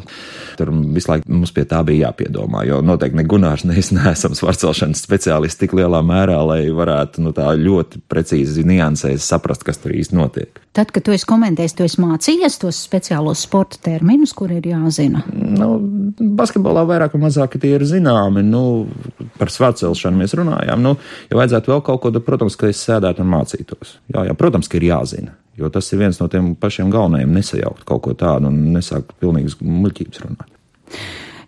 Tur 0.58 0.74
visu 0.74 1.14
laiku 1.14 1.30
mums 1.30 1.54
pie 1.54 1.70
tā 1.70 1.86
bija 1.86 2.10
jāpiedomā, 2.10 2.66
jo 2.66 2.82
noteikti 2.86 3.22
ne 3.22 3.30
Gunārs, 3.30 3.66
ne 3.70 3.78
es 3.78 3.94
neesam 4.24 4.36
svarcelšanas 4.38 5.04
speciālisti 5.04 5.66
tik 5.66 5.74
lielā 5.76 6.00
mērā, 6.06 6.38
lai 6.48 6.62
varētu 6.72 7.24
nu, 7.24 7.34
tā 7.36 7.52
ļoti 7.60 8.02
precīzi 8.08 8.64
niansēs 8.68 9.26
saprast, 9.28 9.64
kas 9.68 9.82
tur 9.82 9.92
īsti 9.92 10.16
notiek. 10.16 10.62
Tad, 10.74 10.92
kad 10.94 11.04
tu 11.04 11.14
esi 11.14 11.28
komentējis, 11.28 11.76
tu 11.76 11.84
esi 11.84 12.02
mācījies 12.02 12.58
tos 12.62 12.80
speciālos 12.88 13.44
sporta 13.44 13.78
terminus, 13.84 14.34
kur 14.34 14.52
ir 14.52 14.64
jāzina? 14.66 15.24
Nu, 15.28 15.76
basketbolā 16.40 16.86
vairāk 16.88 17.18
vai 17.18 17.26
mazāk 17.26 17.60
tie 17.60 17.76
ir 17.76 17.86
zināmi. 17.86 18.46
Nu, 18.48 18.64
par 19.38 19.52
svārcelšanu 19.54 20.24
mēs 20.24 20.36
runājām. 20.40 20.82
Nu, 20.82 20.96
ja 21.30 21.40
vajadzētu 21.40 21.74
vēl 21.74 21.84
kaut 21.86 22.04
ko, 22.06 22.14
tad, 22.14 22.26
protams, 22.26 22.58
ka 22.60 22.72
es 22.72 22.82
sēdētu 22.88 23.26
un 23.26 23.34
mācītos. 23.36 23.98
Jā, 24.14 24.28
jā, 24.30 24.38
protams, 24.40 24.72
ka 24.72 24.80
ir 24.80 24.88
jāzina. 24.94 25.36
Jo 25.60 25.70
tas 25.70 25.86
ir 25.94 26.00
viens 26.02 26.18
no 26.18 26.26
tiem 26.32 26.56
pašiem 26.58 26.90
galvenajiem- 26.90 27.36
nesajaukt 27.38 27.84
kaut 27.86 28.02
ko 28.08 28.16
tādu 28.18 28.50
un 28.50 28.74
nesākt 28.74 29.14
pilnīgas 29.22 29.60
muļķības 29.62 30.24
runāt. 30.26 30.50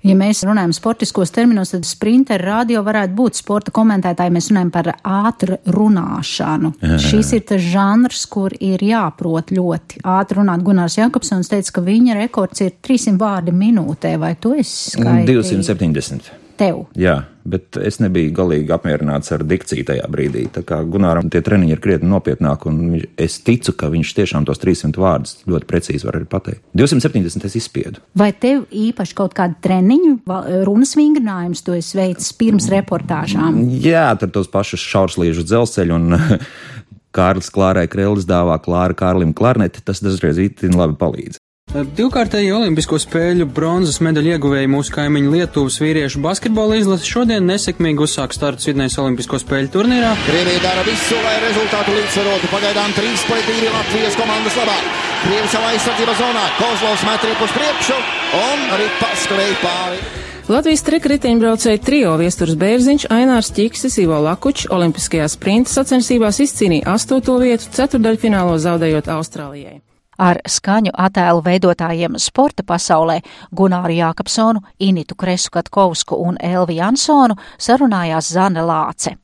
Ja 0.06 0.16
mēs 0.18 0.44
runājam 0.46 0.74
sportiskos 0.76 1.34
terminos, 1.34 1.74
tad 1.74 1.88
sprinteru 1.88 2.46
radio 2.46 2.84
varētu 2.86 3.18
būt 3.18 3.40
sporta 3.40 3.74
komentētāji. 3.76 4.34
Mēs 4.36 4.52
runājam 4.52 4.72
par 4.76 4.92
ātru 5.02 5.58
runāšanu. 5.74 6.76
Jā, 6.78 6.94
jā. 6.94 7.02
Šis 7.08 7.34
ir 7.40 7.46
tas 7.50 7.66
žanrs, 7.74 8.26
kur 8.30 8.54
ir 8.60 8.86
jāprot 8.86 9.54
ļoti 9.56 10.04
ātri 10.16 10.42
runāt. 10.42 10.66
Gunārs 10.66 11.00
Jakobsons 11.00 11.50
teica, 11.52 11.78
ka 11.80 11.86
viņa 11.86 12.20
rekords 12.22 12.66
ir 12.66 12.78
300 12.86 13.18
vārdi 13.22 13.56
minūtē, 13.56 14.16
vai 14.22 14.36
tu 14.38 14.54
esi 14.58 14.96
skaidrs? 14.96 15.54
270 15.54 16.45
tev. 16.58 16.86
Jā, 17.00 17.16
bet 17.46 17.78
es 17.82 18.00
nebiju 18.02 18.34
galīgi 18.36 18.74
apmierināts 18.74 19.32
ar 19.36 19.44
dikciju 19.48 19.86
tajā 19.88 20.08
brīdī. 20.12 20.46
Tā 20.56 20.64
kā 20.68 20.80
Gunāram 20.88 21.30
tie 21.32 21.42
treniņi 21.46 21.76
ir 21.76 21.82
krietni 21.84 22.10
nopietnāki, 22.12 22.72
un 22.72 23.00
es 23.22 23.38
ticu, 23.46 23.76
ka 23.78 23.92
viņš 23.94 24.14
tiešām 24.20 24.48
tos 24.48 24.62
300 24.64 25.02
vārdus 25.02 25.38
ļoti 25.50 25.70
precīzi 25.70 26.10
var 26.10 26.20
arī 26.20 26.30
pateikt. 26.32 26.64
270 26.78 27.50
es 27.50 27.60
izspiedu. 27.62 28.04
Vai 28.18 28.32
tev 28.34 28.66
īpaši 28.72 29.18
kaut 29.18 29.36
kāda 29.38 29.60
treniņu, 29.66 30.18
runas 30.68 30.96
vingrinājums 30.98 31.64
tu 31.66 31.78
esi 31.78 32.00
veicis 32.00 32.34
pirms 32.40 32.70
reportāžām? 32.74 33.62
Jā, 33.84 34.08
tur 34.20 34.34
tos 34.40 34.52
pašus 34.52 34.84
šaursliežu 34.84 35.46
dzelzceļu 35.46 36.00
un 36.00 36.20
Kārlis 37.16 37.48
Klārai 37.54 37.88
Krēlis 37.92 38.28
dāvā 38.28 38.58
Klāra 38.64 38.96
Kārlim 38.98 39.32
klarneti, 39.38 39.84
tas 39.86 40.04
dažreiz 40.04 40.42
itin 40.42 40.76
labi 40.76 40.98
palīdz. 41.00 41.40
Divkārtēji 41.76 42.54
Olimpisko 42.56 42.96
spēļu 43.04 43.46
bronzas 43.52 43.98
medaļu 44.00 44.30
ieguvēja 44.32 44.70
mūsu 44.72 44.94
kaimiņu 44.96 45.32
Lietuvas 45.34 45.76
vīriešu 45.84 46.22
basketbola 46.24 46.78
izlase 46.80 47.04
šodien 47.10 47.44
nesekmīgi 47.50 48.06
uzsāk 48.06 48.32
startu 48.32 48.64
Sidnejas 48.64 48.96
Olimpisko 49.02 49.42
spēļu 49.42 49.74
turnīrā. 49.74 50.14
Krievija 50.24 50.62
dara 50.64 50.86
visu, 50.88 51.18
lai 51.26 51.34
rezultātu 51.44 51.92
līdzsvarotu. 51.98 52.48
Pagaidām 52.54 52.94
3 52.96 53.26
pret 53.28 53.50
2 53.50 53.74
Latvijas 53.74 54.16
komandas 54.16 54.56
labā. 54.56 54.76
Krievi 55.26 55.50
savā 55.52 55.72
aizsardzības 55.74 56.22
zonā. 56.22 56.44
Kozlovs 56.62 57.04
met 57.10 57.26
rīpu 57.28 57.50
uz 57.50 57.56
priekšu 57.58 57.98
un 58.40 58.64
arī 58.78 58.86
paskrēja 59.02 59.58
pāri. 59.64 60.00
Latvijas 60.56 60.86
trikriteņbraucēji 60.88 61.82
trio 61.84 62.14
viesturs 62.22 62.56
Bērziņš, 62.62 63.08
Ainārs 63.12 63.52
Čiksis, 63.58 63.98
Ivo 64.06 64.22
Lakučs 64.24 64.70
Olimpiskajā 64.72 65.28
sprinta 65.34 65.74
sacensībās 65.74 66.40
izcīnīja 66.46 66.94
astoto 66.94 67.36
vietu 67.42 67.68
ceturdaļfinālo 67.76 68.56
zaudējot 68.64 69.12
Austrālijai. 69.18 69.82
Ar 70.18 70.40
skaņu 70.48 70.94
attēlu 70.96 71.44
veidotājiem 71.46 72.20
sporta 72.22 72.64
pasaulē 72.64 73.20
Gunāru 73.56 73.98
Jākapsonu, 73.98 74.64
Initu 74.80 75.16
Kresu 75.16 75.52
Katkovsku 75.52 76.16
un 76.16 76.38
Elvi 76.40 76.80
Jansonu 76.80 77.36
sarunājās 77.60 78.32
Zane 78.32 78.64
Lāce. 78.64 79.18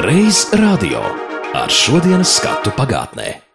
Reiz 0.00 0.46
radio 0.56 1.02
ar 1.54 1.70
šodienas 1.70 2.32
skatu 2.38 2.72
pagātnē. 2.74 3.49